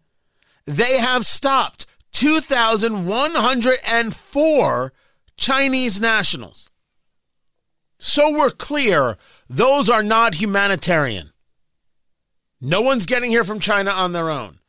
they 0.64 0.96
have 0.98 1.26
stopped. 1.26 1.86
2,104 2.12 4.92
Chinese 5.36 6.00
nationals. 6.00 6.70
So 7.98 8.32
we're 8.32 8.50
clear, 8.50 9.18
those 9.48 9.90
are 9.90 10.02
not 10.02 10.34
humanitarian. 10.34 11.31
No 12.64 12.80
one's 12.80 13.06
getting 13.06 13.30
here 13.30 13.42
from 13.42 13.58
China 13.58 13.90
on 13.90 14.12
their 14.12 14.30
own. 14.30 14.60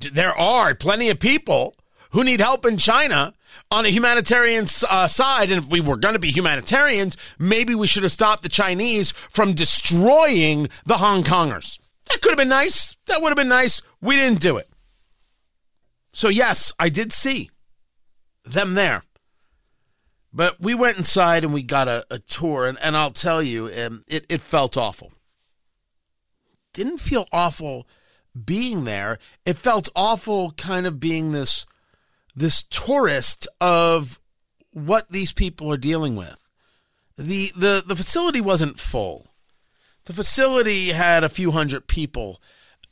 There 0.00 0.36
are 0.36 0.74
plenty 0.74 1.10
of 1.10 1.20
people 1.20 1.76
who 2.12 2.24
need 2.24 2.40
help 2.40 2.64
in 2.64 2.78
China 2.78 3.34
on 3.70 3.84
a 3.84 3.90
humanitarian 3.90 4.64
uh, 4.88 5.06
side. 5.06 5.50
And 5.50 5.62
if 5.62 5.70
we 5.70 5.80
were 5.80 5.98
going 5.98 6.14
to 6.14 6.18
be 6.18 6.30
humanitarians, 6.30 7.18
maybe 7.38 7.74
we 7.74 7.86
should 7.86 8.02
have 8.02 8.12
stopped 8.12 8.42
the 8.42 8.48
Chinese 8.48 9.12
from 9.12 9.52
destroying 9.52 10.68
the 10.86 10.96
Hong 10.96 11.22
Kongers. 11.22 11.78
That 12.06 12.22
could 12.22 12.30
have 12.30 12.38
been 12.38 12.48
nice. 12.48 12.96
That 13.06 13.20
would 13.20 13.28
have 13.28 13.36
been 13.36 13.48
nice. 13.48 13.82
We 14.00 14.16
didn't 14.16 14.40
do 14.40 14.56
it. 14.56 14.70
So, 16.14 16.30
yes, 16.30 16.72
I 16.78 16.88
did 16.88 17.12
see 17.12 17.50
them 18.44 18.74
there. 18.74 19.02
But 20.32 20.60
we 20.60 20.74
went 20.74 20.96
inside 20.96 21.44
and 21.44 21.52
we 21.52 21.62
got 21.62 21.88
a, 21.88 22.06
a 22.10 22.18
tour, 22.18 22.66
and, 22.66 22.78
and 22.82 22.96
I'll 22.96 23.10
tell 23.10 23.42
you, 23.42 23.66
um, 23.66 24.02
it, 24.08 24.24
it 24.30 24.40
felt 24.40 24.76
awful. 24.78 25.12
Didn't 26.74 26.98
feel 26.98 27.26
awful 27.32 27.86
being 28.44 28.84
there. 28.84 29.18
It 29.46 29.56
felt 29.56 29.88
awful 29.96 30.50
kind 30.52 30.86
of 30.86 31.00
being 31.00 31.32
this 31.32 31.64
this 32.36 32.64
tourist 32.64 33.46
of 33.60 34.18
what 34.72 35.08
these 35.10 35.32
people 35.32 35.72
are 35.72 35.78
dealing 35.78 36.16
with. 36.16 36.48
The 37.16 37.52
the 37.56 37.82
the 37.86 37.96
facility 37.96 38.40
wasn't 38.40 38.80
full. 38.80 39.28
The 40.04 40.12
facility 40.12 40.90
had 40.90 41.24
a 41.24 41.28
few 41.28 41.52
hundred 41.52 41.86
people 41.86 42.42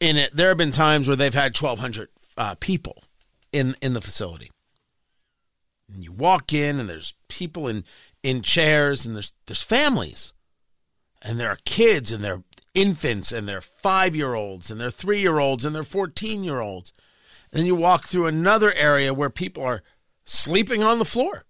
in 0.00 0.16
it. 0.16 0.34
There 0.34 0.48
have 0.48 0.56
been 0.56 0.70
times 0.70 1.08
where 1.08 1.16
they've 1.16 1.34
had 1.34 1.56
1200 1.58 2.08
uh, 2.38 2.54
people 2.60 3.04
in 3.52 3.76
in 3.82 3.92
the 3.92 4.00
facility. 4.00 4.50
And 5.92 6.04
you 6.04 6.12
walk 6.12 6.52
in 6.52 6.80
and 6.80 6.88
there's 6.88 7.14
people 7.28 7.68
in 7.68 7.84
in 8.22 8.42
chairs 8.42 9.04
and 9.04 9.16
there's 9.16 9.32
there's 9.46 9.62
families. 9.62 10.32
And 11.20 11.38
there 11.38 11.50
are 11.50 11.58
kids 11.64 12.12
and 12.12 12.24
there 12.24 12.34
are 12.34 12.42
infants 12.74 13.32
and 13.32 13.48
they're 13.48 13.60
5-year-olds 13.60 14.70
and 14.70 14.80
they're 14.80 14.88
3-year-olds 14.88 15.64
and 15.64 15.74
they're 15.74 15.82
14-year-olds. 15.82 16.92
And 17.52 17.60
then 17.60 17.66
you 17.66 17.74
walk 17.74 18.04
through 18.06 18.26
another 18.26 18.72
area 18.74 19.12
where 19.12 19.30
people 19.30 19.62
are 19.62 19.82
sleeping 20.24 20.82
on 20.82 20.98
the 20.98 21.04
floor. 21.04 21.44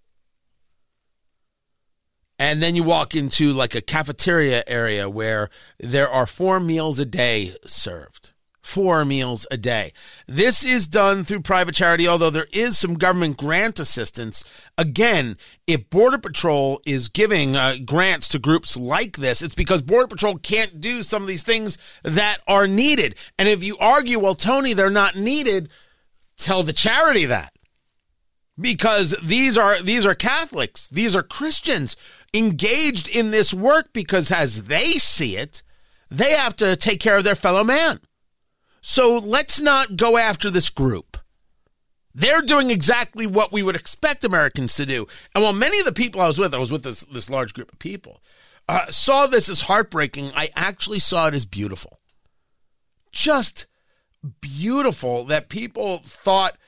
And 2.38 2.60
then 2.60 2.74
you 2.74 2.82
walk 2.82 3.14
into 3.14 3.52
like 3.52 3.74
a 3.74 3.80
cafeteria 3.80 4.64
area 4.66 5.08
where 5.08 5.48
there 5.78 6.08
are 6.08 6.26
four 6.26 6.58
meals 6.58 6.98
a 6.98 7.06
day 7.06 7.54
served. 7.64 8.32
Four 8.62 9.04
meals 9.04 9.46
a 9.50 9.56
day. 9.56 9.92
This 10.28 10.64
is 10.64 10.86
done 10.86 11.24
through 11.24 11.40
private 11.40 11.74
charity, 11.74 12.06
although 12.06 12.30
there 12.30 12.46
is 12.52 12.78
some 12.78 12.94
government 12.94 13.36
grant 13.36 13.80
assistance. 13.80 14.44
Again, 14.78 15.36
if 15.66 15.90
Border 15.90 16.18
Patrol 16.18 16.80
is 16.86 17.08
giving 17.08 17.56
uh, 17.56 17.76
grants 17.84 18.28
to 18.28 18.38
groups 18.38 18.76
like 18.76 19.16
this, 19.16 19.42
it's 19.42 19.56
because 19.56 19.82
Border 19.82 20.06
Patrol 20.06 20.38
can't 20.38 20.80
do 20.80 21.02
some 21.02 21.22
of 21.22 21.28
these 21.28 21.42
things 21.42 21.76
that 22.04 22.38
are 22.46 22.68
needed. 22.68 23.16
And 23.36 23.48
if 23.48 23.64
you 23.64 23.76
argue, 23.78 24.20
well, 24.20 24.36
Tony, 24.36 24.74
they're 24.74 24.90
not 24.90 25.16
needed, 25.16 25.68
tell 26.36 26.62
the 26.62 26.72
charity 26.72 27.26
that 27.26 27.52
because 28.60 29.14
these 29.22 29.56
are 29.58 29.82
these 29.82 30.06
are 30.06 30.14
Catholics, 30.14 30.88
these 30.88 31.16
are 31.16 31.22
Christians 31.22 31.96
engaged 32.34 33.08
in 33.08 33.30
this 33.30 33.52
work 33.52 33.92
because 33.92 34.30
as 34.30 34.64
they 34.64 34.92
see 34.92 35.36
it, 35.36 35.62
they 36.10 36.32
have 36.32 36.56
to 36.56 36.76
take 36.76 37.00
care 37.00 37.16
of 37.16 37.24
their 37.24 37.34
fellow 37.34 37.64
man. 37.64 38.00
So 38.82 39.16
let's 39.16 39.60
not 39.60 39.96
go 39.96 40.18
after 40.18 40.50
this 40.50 40.68
group. 40.68 41.16
They're 42.14 42.42
doing 42.42 42.68
exactly 42.70 43.26
what 43.26 43.52
we 43.52 43.62
would 43.62 43.76
expect 43.76 44.24
Americans 44.24 44.74
to 44.76 44.84
do. 44.84 45.06
And 45.34 45.42
while 45.42 45.54
many 45.54 45.78
of 45.78 45.86
the 45.86 45.92
people 45.92 46.20
I 46.20 46.26
was 46.26 46.38
with, 46.38 46.52
I 46.52 46.58
was 46.58 46.72
with 46.72 46.82
this, 46.82 47.00
this 47.04 47.30
large 47.30 47.54
group 47.54 47.72
of 47.72 47.78
people, 47.78 48.20
uh, 48.68 48.86
saw 48.88 49.26
this 49.26 49.48
as 49.48 49.62
heartbreaking, 49.62 50.32
I 50.34 50.50
actually 50.54 50.98
saw 50.98 51.28
it 51.28 51.34
as 51.34 51.46
beautiful. 51.46 52.00
Just 53.12 53.66
beautiful 54.40 55.24
that 55.24 55.48
people 55.48 56.00
thought 56.04 56.58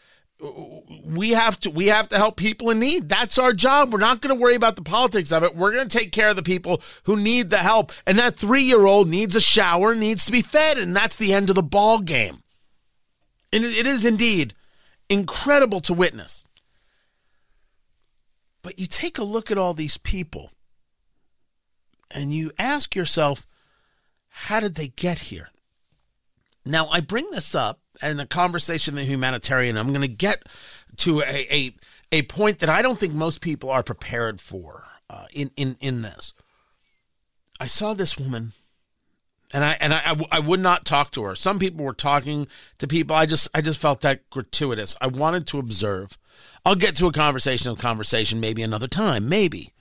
we 0.41 1.31
have 1.31 1.61
to 1.61 1.71
we 1.71 1.87
have 1.87 2.09
to 2.09 2.17
help 2.17 2.37
people 2.37 2.71
in 2.71 2.81
need. 2.81 3.09
That's 3.09 3.39
our 3.39 3.53
job. 3.53 3.93
We're 3.93 3.99
not 4.01 4.21
going 4.21 4.37
to 4.37 4.41
worry 4.41 4.57
about 4.57 4.77
the 4.77 4.83
politics 4.83 5.33
of 5.33 5.43
it. 5.43 5.55
We're 5.55 5.73
going 5.73 5.89
to 5.89 5.99
take 5.99 6.13
care 6.13 6.29
of 6.29 6.37
the 6.37 6.43
people 6.43 6.83
who 7.05 7.17
need 7.17 7.51
the 7.51 7.59
help. 7.59 7.93
And 8.07 8.19
that 8.19 8.37
3-year-old 8.37 9.09
needs 9.09 9.37
a 9.37 9.41
shower 9.41 9.95
needs 9.95 10.25
to 10.27 10.33
be 10.33 10.43
fed 10.43 10.77
and 10.77 10.95
that's 10.95 11.17
the 11.17 11.33
end 11.33 11.51
of 11.51 11.57
the 11.57 11.63
ball 11.63 12.01
game 12.01 12.43
and 13.55 13.65
it 13.65 13.87
is 13.87 14.05
indeed 14.05 14.53
incredible 15.09 15.81
to 15.83 15.95
witness. 15.95 16.45
But 18.63 18.81
you 18.81 18.87
take 18.87 19.17
a 19.17 19.25
look 19.25 19.51
at 19.51 19.59
all 19.59 19.75
these 19.75 19.97
people 19.97 20.51
and 22.11 22.33
you 22.33 22.51
ask 22.59 22.97
yourself 22.97 23.47
how 24.29 24.59
did 24.59 24.75
they 24.75 24.89
get 24.89 25.21
here 25.21 25.51
now, 26.65 26.89
I 26.89 27.01
bring 27.01 27.31
this 27.31 27.55
up 27.55 27.81
in 28.03 28.19
a 28.21 28.27
conversation 28.27 28.95
in 28.95 29.05
the 29.05 29.11
humanitarian. 29.11 29.77
I'm 29.77 29.89
going 29.89 30.01
to 30.01 30.09
get 30.09 30.43
to 30.99 31.21
a, 31.21 31.47
a, 31.51 31.75
a 32.13 32.23
point 32.23 32.61
that 32.61 32.69
I 32.69 32.83
don't 32.83 32.99
think 32.99 33.13
most 33.13 33.41
people 33.41 33.71
are 33.71 33.83
prepared 33.83 34.41
for 34.41 34.85
uh, 35.11 35.27
in, 35.33 35.51
in, 35.57 35.77
in 35.81 36.03
this. 36.03 36.33
I 37.61 37.67
saw 37.67 37.95
this 37.95 38.19
woman 38.19 38.53
and 39.55 39.65
I 39.65 39.77
and 39.81 39.95
I, 39.95 40.17
I, 40.33 40.41
would 40.41 40.59
not 40.59 40.85
talk 40.85 41.13
to 41.13 41.23
her. 41.23 41.37
Some 41.37 41.61
people 41.61 41.85
were 41.85 41.95
talking 41.95 42.49
to 42.79 42.89
people. 42.89 43.15
I 43.15 43.25
just 43.25 43.49
I 43.55 43.61
just 43.61 43.81
felt 43.81 44.01
that 44.01 44.29
gratuitous. 44.29 44.97
I 45.01 45.07
wanted 45.07 45.47
to 45.49 45.61
observe. 45.61 46.19
I'll 46.67 46.75
get 46.75 46.97
to 46.97 47.07
a 47.07 47.13
conversational 47.13 47.77
conversation 47.77 48.41
maybe 48.41 48.63
another 48.63 48.89
time, 48.89 49.29
maybe. 49.29 49.73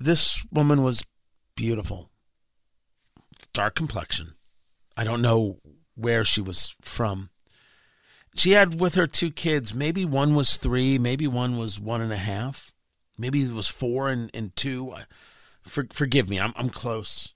This 0.00 0.44
woman 0.50 0.82
was 0.82 1.06
beautiful, 1.54 2.10
dark 3.52 3.76
complexion, 3.76 4.34
I 4.96 5.04
don't 5.04 5.22
know 5.22 5.58
where 5.94 6.24
she 6.24 6.40
was 6.40 6.74
from. 6.82 7.30
She 8.36 8.52
had 8.52 8.80
with 8.80 8.94
her 8.94 9.06
two 9.06 9.30
kids. 9.30 9.74
Maybe 9.74 10.04
one 10.04 10.34
was 10.34 10.56
three, 10.56 10.98
maybe 10.98 11.26
one 11.26 11.56
was 11.56 11.78
one 11.78 12.00
and 12.00 12.12
a 12.12 12.16
half, 12.16 12.74
maybe 13.16 13.42
it 13.42 13.52
was 13.52 13.68
four 13.68 14.10
and, 14.10 14.30
and 14.34 14.54
two. 14.56 14.94
For, 15.62 15.86
forgive 15.92 16.28
me, 16.28 16.40
I'm, 16.40 16.52
I'm 16.56 16.68
close. 16.68 17.32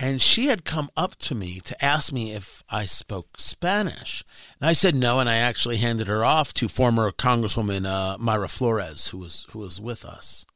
And 0.00 0.20
she 0.20 0.46
had 0.46 0.64
come 0.64 0.90
up 0.96 1.16
to 1.16 1.34
me 1.34 1.60
to 1.60 1.84
ask 1.84 2.12
me 2.12 2.32
if 2.32 2.62
I 2.68 2.84
spoke 2.84 3.38
Spanish. 3.38 4.24
And 4.60 4.68
I 4.68 4.72
said 4.72 4.94
no, 4.94 5.20
and 5.20 5.28
I 5.28 5.36
actually 5.36 5.76
handed 5.76 6.08
her 6.08 6.24
off 6.24 6.52
to 6.54 6.68
former 6.68 7.10
Congresswoman 7.12 7.86
uh, 7.86 8.18
Mayra 8.18 8.50
Flores, 8.50 9.08
who 9.08 9.18
was 9.18 9.46
who 9.50 9.60
was 9.60 9.80
with 9.80 10.04
us 10.04 10.46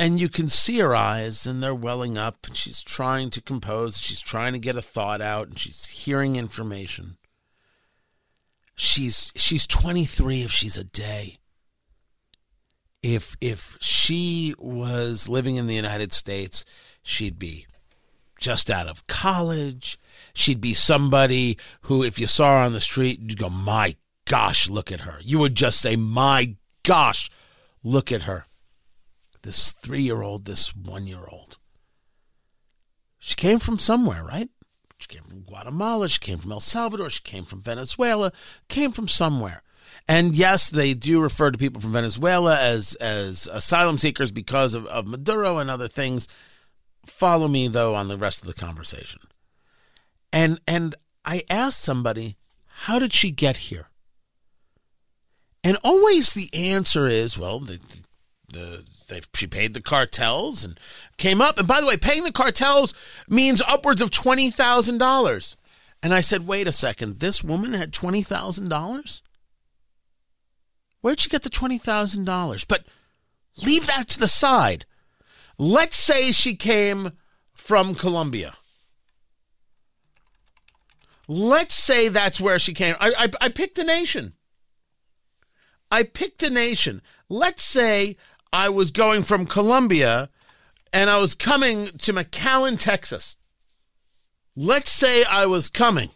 and 0.00 0.18
you 0.18 0.30
can 0.30 0.48
see 0.48 0.78
her 0.78 0.96
eyes 0.96 1.46
and 1.46 1.62
they're 1.62 1.74
welling 1.74 2.16
up 2.16 2.46
and 2.46 2.56
she's 2.56 2.82
trying 2.82 3.28
to 3.28 3.42
compose 3.42 4.00
she's 4.00 4.22
trying 4.22 4.54
to 4.54 4.58
get 4.58 4.74
a 4.74 4.80
thought 4.80 5.20
out 5.20 5.48
and 5.48 5.58
she's 5.58 5.84
hearing 5.84 6.36
information. 6.36 7.18
She's 8.74 9.30
she's 9.36 9.66
23 9.66 10.40
if 10.40 10.50
she's 10.50 10.78
a 10.78 10.84
day. 10.84 11.36
If 13.02 13.36
if 13.42 13.76
she 13.82 14.54
was 14.58 15.28
living 15.28 15.56
in 15.56 15.66
the 15.66 15.74
United 15.74 16.14
States 16.14 16.64
she'd 17.02 17.38
be 17.38 17.66
just 18.38 18.70
out 18.70 18.86
of 18.86 19.06
college. 19.06 19.98
She'd 20.32 20.62
be 20.62 20.72
somebody 20.72 21.58
who 21.82 22.02
if 22.02 22.18
you 22.18 22.26
saw 22.26 22.54
her 22.54 22.64
on 22.64 22.72
the 22.72 22.80
street 22.80 23.20
you'd 23.20 23.36
go 23.36 23.50
my 23.50 23.96
gosh 24.24 24.66
look 24.66 24.90
at 24.90 25.00
her. 25.00 25.18
You 25.20 25.38
would 25.40 25.56
just 25.56 25.78
say 25.78 25.94
my 25.94 26.56
gosh 26.84 27.30
look 27.84 28.10
at 28.10 28.22
her 28.22 28.46
this 29.42 29.72
three 29.72 30.02
year 30.02 30.22
old, 30.22 30.44
this 30.44 30.74
one 30.74 31.06
year 31.06 31.26
old. 31.28 31.58
She 33.18 33.34
came 33.34 33.58
from 33.58 33.78
somewhere, 33.78 34.24
right? 34.24 34.48
She 34.98 35.08
came 35.08 35.22
from 35.22 35.42
Guatemala, 35.42 36.08
she 36.08 36.18
came 36.18 36.38
from 36.38 36.52
El 36.52 36.60
Salvador, 36.60 37.08
she 37.10 37.22
came 37.22 37.44
from 37.44 37.62
Venezuela, 37.62 38.32
came 38.68 38.92
from 38.92 39.08
somewhere. 39.08 39.62
And 40.06 40.34
yes, 40.34 40.70
they 40.70 40.94
do 40.94 41.20
refer 41.20 41.50
to 41.50 41.58
people 41.58 41.80
from 41.80 41.92
Venezuela 41.92 42.58
as 42.58 42.94
as 42.96 43.48
asylum 43.52 43.98
seekers 43.98 44.30
because 44.30 44.74
of, 44.74 44.86
of 44.86 45.06
Maduro 45.06 45.58
and 45.58 45.70
other 45.70 45.88
things. 45.88 46.28
Follow 47.06 47.48
me 47.48 47.68
though 47.68 47.94
on 47.94 48.08
the 48.08 48.18
rest 48.18 48.40
of 48.42 48.46
the 48.46 48.54
conversation. 48.54 49.20
And 50.32 50.60
and 50.66 50.94
I 51.24 51.42
asked 51.50 51.80
somebody, 51.80 52.36
how 52.66 52.98
did 52.98 53.12
she 53.12 53.30
get 53.30 53.56
here? 53.56 53.88
And 55.62 55.76
always 55.84 56.32
the 56.32 56.48
answer 56.54 57.06
is, 57.06 57.36
well, 57.36 57.60
the, 57.60 57.78
the 58.52 58.84
they, 59.08 59.20
she 59.34 59.46
paid 59.46 59.74
the 59.74 59.80
cartels 59.80 60.64
and 60.64 60.78
came 61.16 61.40
up. 61.40 61.58
And 61.58 61.66
by 61.66 61.80
the 61.80 61.86
way, 61.86 61.96
paying 61.96 62.24
the 62.24 62.32
cartels 62.32 62.94
means 63.28 63.62
upwards 63.66 64.02
of 64.02 64.10
twenty 64.10 64.50
thousand 64.50 64.98
dollars. 64.98 65.56
And 66.02 66.14
I 66.14 66.20
said, 66.22 66.46
wait 66.46 66.66
a 66.66 66.72
second, 66.72 67.18
this 67.18 67.44
woman 67.44 67.72
had 67.72 67.92
twenty 67.92 68.22
thousand 68.22 68.68
dollars. 68.68 69.22
Where'd 71.00 71.20
she 71.20 71.28
get 71.28 71.42
the 71.42 71.50
twenty 71.50 71.78
thousand 71.78 72.24
dollars? 72.24 72.64
But 72.64 72.84
leave 73.64 73.86
that 73.86 74.08
to 74.08 74.18
the 74.18 74.28
side. 74.28 74.86
Let's 75.58 75.96
say 75.96 76.32
she 76.32 76.54
came 76.54 77.12
from 77.52 77.94
Colombia. 77.94 78.54
Let's 81.28 81.74
say 81.74 82.08
that's 82.08 82.40
where 82.40 82.58
she 82.58 82.74
came. 82.74 82.96
I, 82.98 83.12
I, 83.16 83.28
I 83.42 83.48
picked 83.50 83.78
a 83.78 83.84
nation. 83.84 84.32
I 85.90 86.02
picked 86.02 86.42
a 86.42 86.50
nation. 86.50 87.02
Let's 87.28 87.62
say 87.62 88.16
I 88.52 88.68
was 88.68 88.90
going 88.90 89.22
from 89.22 89.46
Colombia 89.46 90.28
and 90.92 91.08
I 91.08 91.18
was 91.18 91.34
coming 91.34 91.86
to 91.86 92.12
McAllen, 92.12 92.78
Texas. 92.78 93.36
Let's 94.56 94.90
say 94.90 95.24
I 95.24 95.46
was 95.46 95.68
coming. 95.68 96.10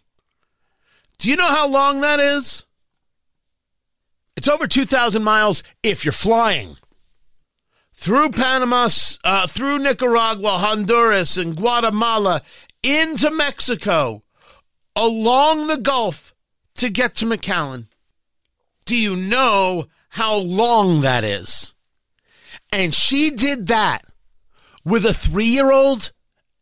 Do 1.18 1.30
you 1.30 1.36
know 1.36 1.48
how 1.48 1.68
long 1.68 2.00
that 2.00 2.18
is? 2.18 2.64
It's 4.36 4.48
over 4.48 4.66
2,000 4.66 5.22
miles 5.22 5.62
if 5.82 6.04
you're 6.04 6.12
flying. 6.12 6.76
Through 7.92 8.30
Panama, 8.32 8.88
uh, 9.22 9.46
through 9.46 9.78
Nicaragua, 9.78 10.58
Honduras, 10.58 11.36
and 11.36 11.56
Guatemala, 11.56 12.42
into 12.82 13.30
Mexico, 13.30 14.24
along 14.96 15.68
the 15.68 15.78
Gulf 15.78 16.34
to 16.74 16.90
get 16.90 17.14
to 17.16 17.24
McAllen. 17.24 17.86
Do 18.84 18.96
you 18.96 19.14
know 19.14 19.86
how 20.10 20.36
long 20.36 21.00
that 21.02 21.22
is? 21.22 21.73
And 22.74 22.92
she 22.92 23.30
did 23.30 23.68
that 23.68 24.04
with 24.84 25.06
a 25.06 25.14
three 25.14 25.44
year 25.44 25.70
old 25.70 26.10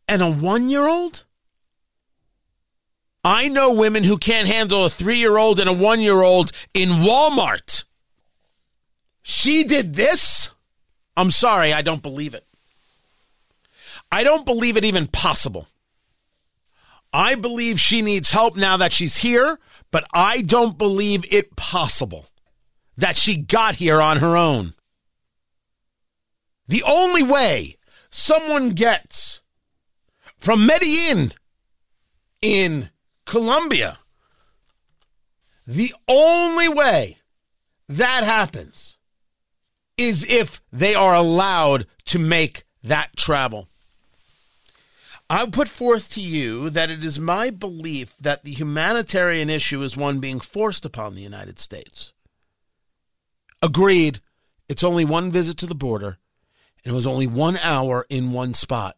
and 0.07 0.21
a 0.21 0.29
one 0.29 0.69
year 0.69 0.87
old? 0.87 1.23
I 3.23 3.47
know 3.47 3.73
women 3.73 4.03
who 4.03 4.19
can't 4.19 4.47
handle 4.47 4.85
a 4.85 4.91
three 4.91 5.17
year 5.17 5.37
old 5.37 5.59
and 5.59 5.67
a 5.67 5.73
one 5.73 6.01
year 6.01 6.21
old 6.21 6.51
in 6.75 6.89
Walmart. 6.89 7.85
She 9.23 9.63
did 9.63 9.95
this? 9.95 10.51
I'm 11.17 11.31
sorry, 11.31 11.73
I 11.73 11.81
don't 11.81 12.03
believe 12.03 12.35
it. 12.35 12.45
I 14.11 14.23
don't 14.23 14.45
believe 14.45 14.77
it 14.77 14.85
even 14.85 15.07
possible. 15.07 15.67
I 17.11 17.33
believe 17.33 17.79
she 17.79 18.03
needs 18.03 18.29
help 18.29 18.55
now 18.55 18.77
that 18.77 18.93
she's 18.93 19.17
here, 19.17 19.57
but 19.89 20.05
I 20.13 20.43
don't 20.43 20.77
believe 20.77 21.25
it 21.33 21.55
possible 21.55 22.27
that 22.97 23.17
she 23.17 23.35
got 23.35 23.77
here 23.77 23.99
on 23.99 24.17
her 24.17 24.37
own. 24.37 24.75
The 26.67 26.83
only 26.83 27.23
way 27.23 27.77
someone 28.09 28.69
gets 28.69 29.41
from 30.37 30.65
Medellin 30.65 31.33
in 32.41 32.89
Colombia, 33.25 33.99
the 35.65 35.93
only 36.07 36.67
way 36.67 37.17
that 37.87 38.23
happens 38.23 38.97
is 39.97 40.25
if 40.27 40.61
they 40.71 40.95
are 40.95 41.15
allowed 41.15 41.87
to 42.05 42.19
make 42.19 42.63
that 42.83 43.15
travel. 43.15 43.67
I 45.29 45.45
put 45.47 45.67
forth 45.67 46.11
to 46.11 46.21
you 46.21 46.69
that 46.69 46.89
it 46.89 47.03
is 47.03 47.19
my 47.19 47.49
belief 47.49 48.13
that 48.19 48.43
the 48.43 48.51
humanitarian 48.51 49.49
issue 49.49 49.81
is 49.81 49.95
one 49.95 50.19
being 50.19 50.39
forced 50.39 50.85
upon 50.85 51.15
the 51.15 51.21
United 51.21 51.57
States. 51.57 52.13
Agreed, 53.61 54.19
it's 54.67 54.83
only 54.83 55.05
one 55.05 55.31
visit 55.31 55.57
to 55.57 55.65
the 55.65 55.75
border, 55.75 56.17
and 56.83 56.91
it 56.91 56.95
was 56.95 57.07
only 57.07 57.27
one 57.27 57.57
hour 57.57 58.05
in 58.09 58.31
one 58.31 58.53
spot. 58.53 58.97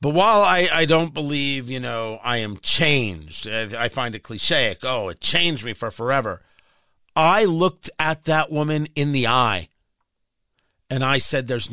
But 0.00 0.14
while 0.14 0.42
I, 0.42 0.68
I 0.72 0.84
don't 0.84 1.14
believe, 1.14 1.70
you 1.70 1.80
know, 1.80 2.20
I 2.22 2.38
am 2.38 2.58
changed, 2.58 3.48
I 3.48 3.88
find 3.88 4.14
it 4.14 4.22
cliche. 4.22 4.76
Oh, 4.82 5.08
it 5.08 5.20
changed 5.20 5.64
me 5.64 5.72
for 5.72 5.90
forever. 5.90 6.42
I 7.14 7.44
looked 7.44 7.88
at 7.98 8.24
that 8.24 8.52
woman 8.52 8.88
in 8.94 9.12
the 9.12 9.26
eye 9.26 9.68
and 10.90 11.02
I 11.02 11.18
said, 11.18 11.48
there's, 11.48 11.70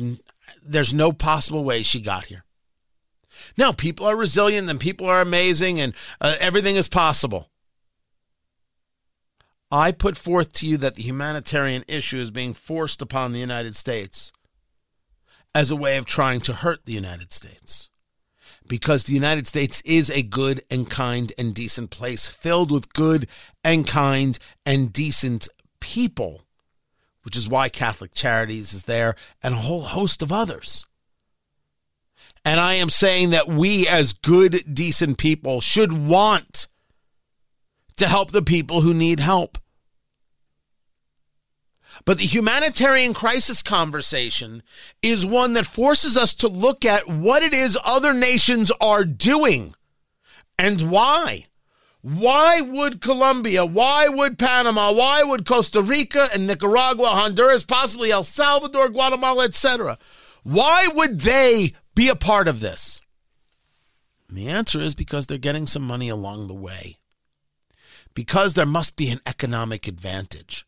there's 0.64 0.94
no 0.94 1.12
possible 1.12 1.64
way 1.64 1.82
she 1.82 2.00
got 2.00 2.26
here. 2.26 2.44
Now, 3.58 3.72
people 3.72 4.06
are 4.06 4.16
resilient 4.16 4.70
and 4.70 4.80
people 4.80 5.06
are 5.06 5.20
amazing 5.20 5.80
and 5.80 5.92
uh, 6.20 6.36
everything 6.40 6.76
is 6.76 6.88
possible. 6.88 7.50
I 9.74 9.90
put 9.90 10.16
forth 10.16 10.52
to 10.52 10.68
you 10.68 10.76
that 10.76 10.94
the 10.94 11.02
humanitarian 11.02 11.82
issue 11.88 12.18
is 12.18 12.30
being 12.30 12.54
forced 12.54 13.02
upon 13.02 13.32
the 13.32 13.40
United 13.40 13.74
States 13.74 14.30
as 15.52 15.72
a 15.72 15.76
way 15.76 15.96
of 15.96 16.04
trying 16.04 16.40
to 16.42 16.52
hurt 16.52 16.86
the 16.86 16.92
United 16.92 17.32
States. 17.32 17.90
Because 18.68 19.02
the 19.02 19.14
United 19.14 19.48
States 19.48 19.80
is 19.84 20.10
a 20.10 20.22
good 20.22 20.62
and 20.70 20.88
kind 20.88 21.32
and 21.36 21.52
decent 21.52 21.90
place 21.90 22.28
filled 22.28 22.70
with 22.70 22.92
good 22.92 23.26
and 23.64 23.84
kind 23.84 24.38
and 24.64 24.92
decent 24.92 25.48
people, 25.80 26.42
which 27.24 27.36
is 27.36 27.48
why 27.48 27.68
Catholic 27.68 28.14
Charities 28.14 28.74
is 28.74 28.84
there 28.84 29.16
and 29.42 29.54
a 29.54 29.58
whole 29.58 29.82
host 29.82 30.22
of 30.22 30.30
others. 30.30 30.86
And 32.44 32.60
I 32.60 32.74
am 32.74 32.90
saying 32.90 33.30
that 33.30 33.48
we, 33.48 33.88
as 33.88 34.12
good, 34.12 34.62
decent 34.72 35.18
people, 35.18 35.60
should 35.60 35.90
want 35.92 36.68
to 37.96 38.06
help 38.06 38.30
the 38.30 38.40
people 38.40 38.82
who 38.82 38.94
need 38.94 39.18
help. 39.18 39.58
But 42.04 42.18
the 42.18 42.26
humanitarian 42.26 43.14
crisis 43.14 43.62
conversation 43.62 44.62
is 45.00 45.24
one 45.24 45.54
that 45.54 45.66
forces 45.66 46.16
us 46.16 46.34
to 46.34 46.48
look 46.48 46.84
at 46.84 47.08
what 47.08 47.42
it 47.42 47.54
is 47.54 47.78
other 47.82 48.12
nations 48.12 48.70
are 48.80 49.04
doing 49.04 49.74
and 50.58 50.90
why. 50.90 51.46
Why 52.02 52.60
would 52.60 53.00
Colombia, 53.00 53.64
why 53.64 54.08
would 54.08 54.38
Panama, 54.38 54.92
why 54.92 55.22
would 55.22 55.46
Costa 55.46 55.80
Rica 55.80 56.28
and 56.34 56.46
Nicaragua, 56.46 57.08
Honduras, 57.08 57.64
possibly 57.64 58.12
El 58.12 58.24
Salvador, 58.24 58.90
Guatemala, 58.90 59.44
etc., 59.44 59.96
why 60.42 60.86
would 60.88 61.22
they 61.22 61.72
be 61.94 62.10
a 62.10 62.14
part 62.14 62.46
of 62.46 62.60
this? 62.60 63.00
And 64.28 64.36
the 64.36 64.48
answer 64.48 64.78
is 64.78 64.94
because 64.94 65.26
they're 65.26 65.38
getting 65.38 65.64
some 65.64 65.82
money 65.86 66.10
along 66.10 66.46
the 66.46 66.54
way. 66.54 66.98
Because 68.12 68.52
there 68.52 68.66
must 68.66 68.96
be 68.96 69.08
an 69.08 69.20
economic 69.24 69.88
advantage. 69.88 70.66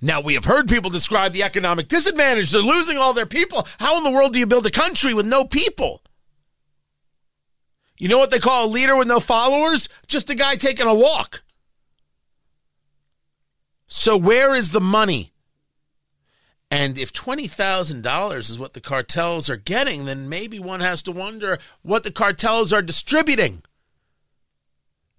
Now, 0.00 0.20
we 0.20 0.34
have 0.34 0.44
heard 0.44 0.68
people 0.68 0.90
describe 0.90 1.32
the 1.32 1.42
economic 1.42 1.88
disadvantage. 1.88 2.50
They're 2.50 2.62
losing 2.62 2.98
all 2.98 3.12
their 3.12 3.26
people. 3.26 3.66
How 3.78 3.98
in 3.98 4.04
the 4.04 4.10
world 4.10 4.32
do 4.32 4.38
you 4.38 4.46
build 4.46 4.66
a 4.66 4.70
country 4.70 5.14
with 5.14 5.26
no 5.26 5.44
people? 5.44 6.02
You 7.98 8.08
know 8.08 8.18
what 8.18 8.30
they 8.30 8.40
call 8.40 8.66
a 8.66 8.68
leader 8.68 8.96
with 8.96 9.08
no 9.08 9.20
followers? 9.20 9.88
Just 10.06 10.30
a 10.30 10.34
guy 10.34 10.56
taking 10.56 10.86
a 10.86 10.94
walk. 10.94 11.42
So, 13.86 14.16
where 14.16 14.54
is 14.54 14.70
the 14.70 14.80
money? 14.80 15.32
And 16.70 16.96
if 16.96 17.12
$20,000 17.12 18.38
is 18.38 18.58
what 18.58 18.72
the 18.72 18.80
cartels 18.80 19.50
are 19.50 19.58
getting, 19.58 20.06
then 20.06 20.28
maybe 20.28 20.58
one 20.58 20.80
has 20.80 21.02
to 21.02 21.12
wonder 21.12 21.58
what 21.82 22.02
the 22.02 22.10
cartels 22.10 22.72
are 22.72 22.80
distributing 22.80 23.62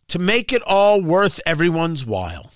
to 0.08 0.18
make 0.18 0.52
it 0.52 0.64
all 0.64 1.00
worth 1.00 1.40
everyone's 1.46 2.06
while. 2.06 2.52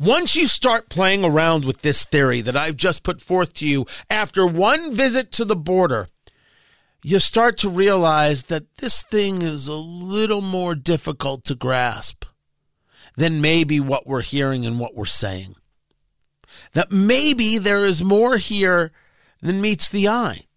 Once 0.00 0.36
you 0.36 0.46
start 0.46 0.88
playing 0.88 1.24
around 1.24 1.64
with 1.64 1.82
this 1.82 2.04
theory 2.04 2.40
that 2.40 2.56
I've 2.56 2.76
just 2.76 3.02
put 3.02 3.20
forth 3.20 3.52
to 3.54 3.66
you 3.66 3.84
after 4.08 4.46
one 4.46 4.94
visit 4.94 5.32
to 5.32 5.44
the 5.44 5.56
border, 5.56 6.06
you 7.02 7.18
start 7.18 7.56
to 7.58 7.68
realize 7.68 8.44
that 8.44 8.76
this 8.76 9.02
thing 9.02 9.42
is 9.42 9.66
a 9.66 9.74
little 9.74 10.40
more 10.40 10.76
difficult 10.76 11.44
to 11.46 11.56
grasp 11.56 12.24
than 13.16 13.40
maybe 13.40 13.80
what 13.80 14.06
we're 14.06 14.22
hearing 14.22 14.64
and 14.64 14.78
what 14.78 14.94
we're 14.94 15.04
saying. 15.04 15.56
That 16.74 16.92
maybe 16.92 17.58
there 17.58 17.84
is 17.84 18.02
more 18.02 18.36
here 18.36 18.92
than 19.42 19.60
meets 19.60 19.88
the 19.88 20.08
eye 20.08 20.47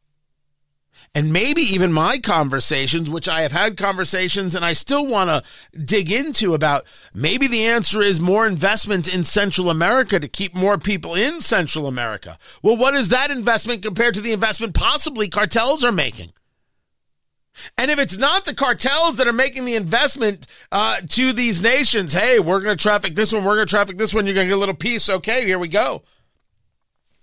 and 1.14 1.34
maybe 1.34 1.62
even 1.62 1.92
my 1.92 2.18
conversations, 2.20 3.10
which 3.10 3.28
I 3.28 3.42
have 3.42 3.52
had 3.52 3.76
conversations 3.76 4.56
and 4.56 4.64
I 4.64 4.74
still 4.74 5.06
want 5.06 5.30
to 5.30 5.44
dig 5.78 6.10
into 6.10 6.54
about 6.54 6.86
maybe 7.14 7.48
the 7.48 7.66
answer 7.66 8.02
is 8.02 8.22
more 8.22 8.48
investment 8.48 9.14
in 9.14 9.24
Central 9.24 9.70
America 9.70 10.20
to 10.20 10.28
keep 10.28 10.56
more 10.56 10.78
people 10.78 11.14
in 11.14 11.42
Central 11.42 11.88
America. 11.88 12.38
Well, 12.64 12.78
what 12.78 12.96
is 12.96 13.10
that 13.10 13.30
investment 13.30 13.84
compared 13.84 14.14
to 14.14 14.22
the 14.22 14.32
investment 14.32 14.74
possibly 14.74 15.28
cartels 15.28 15.84
are 15.84 15.92
making? 15.92 16.32
And 17.78 17.92
if 17.92 18.00
it's 18.00 18.18
not 18.18 18.46
the 18.46 18.54
cartels 18.54 19.18
that 19.18 19.28
are 19.28 19.34
making 19.34 19.66
the 19.66 19.76
investment 19.76 20.48
uh, 20.72 21.02
to 21.10 21.34
these 21.34 21.62
nations, 21.62 22.14
hey, 22.14 22.40
we're 22.40 22.62
going 22.62 22.78
to 22.78 22.82
traffic 22.82 23.16
this 23.16 23.34
one, 23.34 23.44
we're 23.44 23.56
going 23.56 23.68
to 23.68 23.70
traffic 23.70 23.98
this 23.98 24.14
one, 24.14 24.26
you're 24.26 24.36
going 24.36 24.48
to 24.48 24.52
get 24.52 24.56
a 24.56 24.60
little 24.60 24.74
piece. 24.74 25.10
Okay, 25.10 25.46
here 25.46 25.60
we 25.60 25.68
go. 25.68 26.04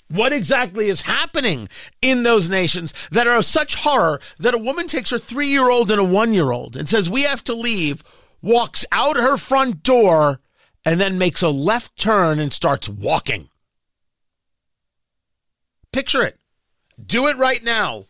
What 0.08 0.32
exactly 0.32 0.88
is 0.88 1.02
happening 1.02 1.68
in 2.00 2.22
those 2.22 2.48
nations 2.48 2.94
that 3.10 3.26
are 3.26 3.36
of 3.36 3.44
such 3.44 3.74
horror 3.74 4.20
that 4.38 4.54
a 4.54 4.58
woman 4.58 4.86
takes 4.86 5.10
her 5.10 5.18
three 5.18 5.48
year 5.48 5.68
old 5.68 5.90
and 5.90 6.00
a 6.00 6.04
one 6.04 6.32
year 6.32 6.50
old 6.50 6.76
and 6.76 6.88
says, 6.88 7.10
We 7.10 7.22
have 7.22 7.44
to 7.44 7.54
leave, 7.54 8.02
walks 8.40 8.86
out 8.90 9.16
her 9.16 9.36
front 9.36 9.82
door, 9.82 10.40
and 10.84 10.98
then 10.98 11.18
makes 11.18 11.42
a 11.42 11.50
left 11.50 11.96
turn 11.98 12.38
and 12.38 12.52
starts 12.52 12.88
walking? 12.88 13.50
Picture 15.92 16.22
it. 16.22 16.38
Do 17.04 17.26
it 17.26 17.36
right 17.36 17.62
now. 17.62 18.04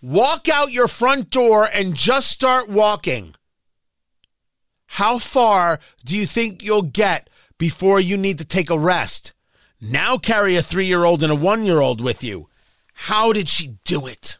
Walk 0.00 0.48
out 0.48 0.72
your 0.72 0.88
front 0.88 1.28
door 1.28 1.68
and 1.72 1.94
just 1.94 2.30
start 2.30 2.68
walking. 2.68 3.34
How 4.86 5.18
far 5.18 5.80
do 6.04 6.16
you 6.16 6.26
think 6.26 6.62
you'll 6.62 6.82
get 6.82 7.28
before 7.58 8.00
you 8.00 8.16
need 8.16 8.38
to 8.38 8.44
take 8.44 8.70
a 8.70 8.78
rest? 8.78 9.32
Now 9.84 10.16
carry 10.16 10.54
a 10.54 10.62
three 10.62 10.86
year 10.86 11.02
old 11.02 11.24
and 11.24 11.32
a 11.32 11.34
one 11.34 11.64
year 11.64 11.80
old 11.80 12.00
with 12.00 12.22
you. 12.22 12.48
How 12.94 13.32
did 13.32 13.48
she 13.48 13.78
do 13.84 14.06
it? 14.06 14.38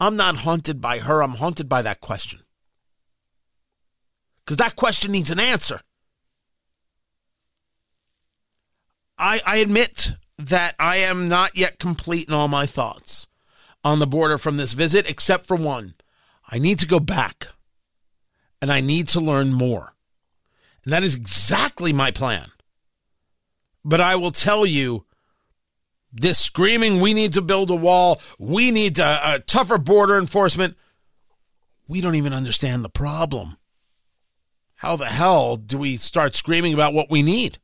I'm 0.00 0.16
not 0.16 0.38
haunted 0.38 0.80
by 0.80 0.98
her, 0.98 1.22
I'm 1.22 1.36
haunted 1.36 1.68
by 1.68 1.82
that 1.82 2.00
question. 2.00 2.40
Because 4.44 4.56
that 4.56 4.74
question 4.74 5.12
needs 5.12 5.30
an 5.30 5.38
answer. 5.38 5.80
I, 9.16 9.40
I 9.46 9.56
admit 9.58 10.14
that 10.36 10.74
I 10.78 10.96
am 10.96 11.28
not 11.28 11.56
yet 11.56 11.78
complete 11.78 12.26
in 12.28 12.34
all 12.34 12.48
my 12.48 12.66
thoughts 12.66 13.28
on 13.84 14.00
the 14.00 14.06
border 14.06 14.36
from 14.36 14.56
this 14.56 14.72
visit, 14.72 15.08
except 15.08 15.46
for 15.46 15.56
one. 15.56 15.94
I 16.50 16.58
need 16.58 16.80
to 16.80 16.86
go 16.86 17.00
back 17.00 17.48
and 18.60 18.70
I 18.70 18.80
need 18.80 19.06
to 19.08 19.20
learn 19.20 19.52
more. 19.52 19.94
And 20.84 20.92
that 20.92 21.04
is 21.04 21.14
exactly 21.14 21.92
my 21.92 22.10
plan. 22.10 22.50
But 23.86 24.00
I 24.00 24.16
will 24.16 24.32
tell 24.32 24.66
you 24.66 25.04
this 26.12 26.40
screaming, 26.40 27.00
we 27.00 27.14
need 27.14 27.32
to 27.34 27.40
build 27.40 27.70
a 27.70 27.76
wall, 27.76 28.20
we 28.36 28.72
need 28.72 28.98
a, 28.98 29.34
a 29.34 29.38
tougher 29.38 29.78
border 29.78 30.18
enforcement. 30.18 30.76
We 31.86 32.00
don't 32.00 32.16
even 32.16 32.32
understand 32.32 32.84
the 32.84 32.88
problem. 32.90 33.58
How 34.74 34.96
the 34.96 35.06
hell 35.06 35.56
do 35.56 35.78
we 35.78 35.96
start 35.98 36.34
screaming 36.34 36.74
about 36.74 36.94
what 36.94 37.12
we 37.12 37.22
need? 37.22 37.58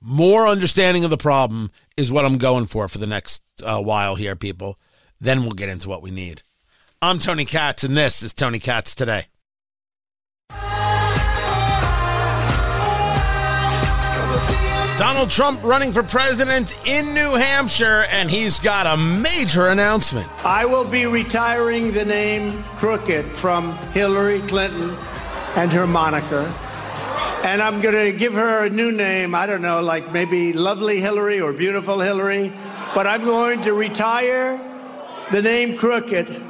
More 0.00 0.48
understanding 0.48 1.04
of 1.04 1.10
the 1.10 1.16
problem 1.16 1.70
is 1.96 2.10
what 2.10 2.24
I'm 2.24 2.38
going 2.38 2.66
for 2.66 2.88
for 2.88 2.98
the 2.98 3.06
next 3.06 3.44
uh, 3.62 3.80
while 3.80 4.16
here, 4.16 4.34
people. 4.34 4.76
Then 5.20 5.42
we'll 5.42 5.52
get 5.52 5.68
into 5.68 5.88
what 5.88 6.02
we 6.02 6.10
need. 6.10 6.42
I'm 7.00 7.20
Tony 7.20 7.44
Katz, 7.44 7.84
and 7.84 7.96
this 7.96 8.24
is 8.24 8.34
Tony 8.34 8.58
Katz 8.58 8.96
Today. 8.96 9.26
Donald 14.98 15.30
Trump 15.30 15.62
running 15.64 15.90
for 15.90 16.02
president 16.02 16.76
in 16.86 17.14
New 17.14 17.32
Hampshire, 17.32 18.04
and 18.10 18.30
he's 18.30 18.60
got 18.60 18.86
a 18.86 18.96
major 18.96 19.68
announcement. 19.68 20.28
I 20.44 20.66
will 20.66 20.84
be 20.84 21.06
retiring 21.06 21.92
the 21.92 22.04
name 22.04 22.62
Crooked 22.76 23.24
from 23.24 23.76
Hillary 23.92 24.40
Clinton 24.40 24.90
and 25.56 25.72
her 25.72 25.86
moniker. 25.86 26.42
And 27.42 27.62
I'm 27.62 27.80
going 27.80 27.94
to 27.94 28.16
give 28.16 28.34
her 28.34 28.66
a 28.66 28.70
new 28.70 28.92
name. 28.92 29.34
I 29.34 29.46
don't 29.46 29.62
know, 29.62 29.80
like 29.80 30.12
maybe 30.12 30.52
Lovely 30.52 31.00
Hillary 31.00 31.40
or 31.40 31.52
Beautiful 31.52 31.98
Hillary. 31.98 32.52
But 32.94 33.06
I'm 33.06 33.24
going 33.24 33.62
to 33.62 33.72
retire 33.72 34.60
the 35.32 35.40
name 35.40 35.78
Crooked 35.78 36.42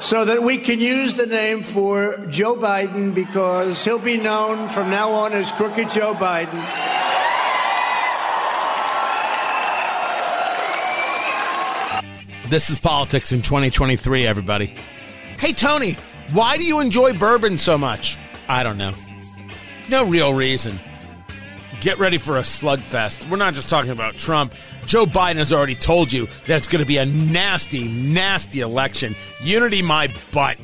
so 0.00 0.24
that 0.24 0.42
we 0.42 0.56
can 0.56 0.80
use 0.80 1.14
the 1.14 1.26
name 1.26 1.62
for 1.62 2.16
Joe 2.28 2.56
Biden 2.56 3.14
because 3.14 3.84
he'll 3.84 3.98
be 3.98 4.16
known 4.16 4.70
from 4.70 4.90
now 4.90 5.10
on 5.10 5.32
as 5.34 5.52
Crooked 5.52 5.90
Joe 5.90 6.14
Biden. 6.14 7.01
This 12.52 12.68
is 12.68 12.78
politics 12.78 13.32
in 13.32 13.40
2023, 13.40 14.26
everybody. 14.26 14.74
Hey, 15.38 15.54
Tony, 15.54 15.96
why 16.34 16.58
do 16.58 16.64
you 16.64 16.80
enjoy 16.80 17.14
bourbon 17.14 17.56
so 17.56 17.78
much? 17.78 18.18
I 18.46 18.62
don't 18.62 18.76
know. 18.76 18.92
No 19.88 20.04
real 20.04 20.34
reason. 20.34 20.78
Get 21.80 21.98
ready 21.98 22.18
for 22.18 22.36
a 22.36 22.42
slugfest. 22.42 23.26
We're 23.30 23.38
not 23.38 23.54
just 23.54 23.70
talking 23.70 23.90
about 23.90 24.18
Trump. 24.18 24.54
Joe 24.84 25.06
Biden 25.06 25.36
has 25.36 25.50
already 25.50 25.74
told 25.74 26.12
you 26.12 26.26
that 26.46 26.58
it's 26.58 26.66
going 26.66 26.80
to 26.80 26.86
be 26.86 26.98
a 26.98 27.06
nasty, 27.06 27.88
nasty 27.88 28.60
election. 28.60 29.16
Unity 29.40 29.80
my 29.80 30.14
butt. 30.30 30.58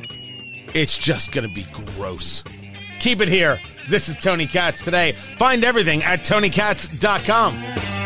It's 0.74 0.98
just 0.98 1.32
going 1.32 1.48
to 1.48 1.54
be 1.54 1.64
gross. 1.72 2.44
Keep 3.00 3.22
it 3.22 3.28
here. 3.28 3.62
This 3.88 4.10
is 4.10 4.16
Tony 4.16 4.44
Katz 4.44 4.84
today. 4.84 5.12
Find 5.38 5.64
everything 5.64 6.02
at 6.02 6.20
tonykatz.com. 6.20 7.97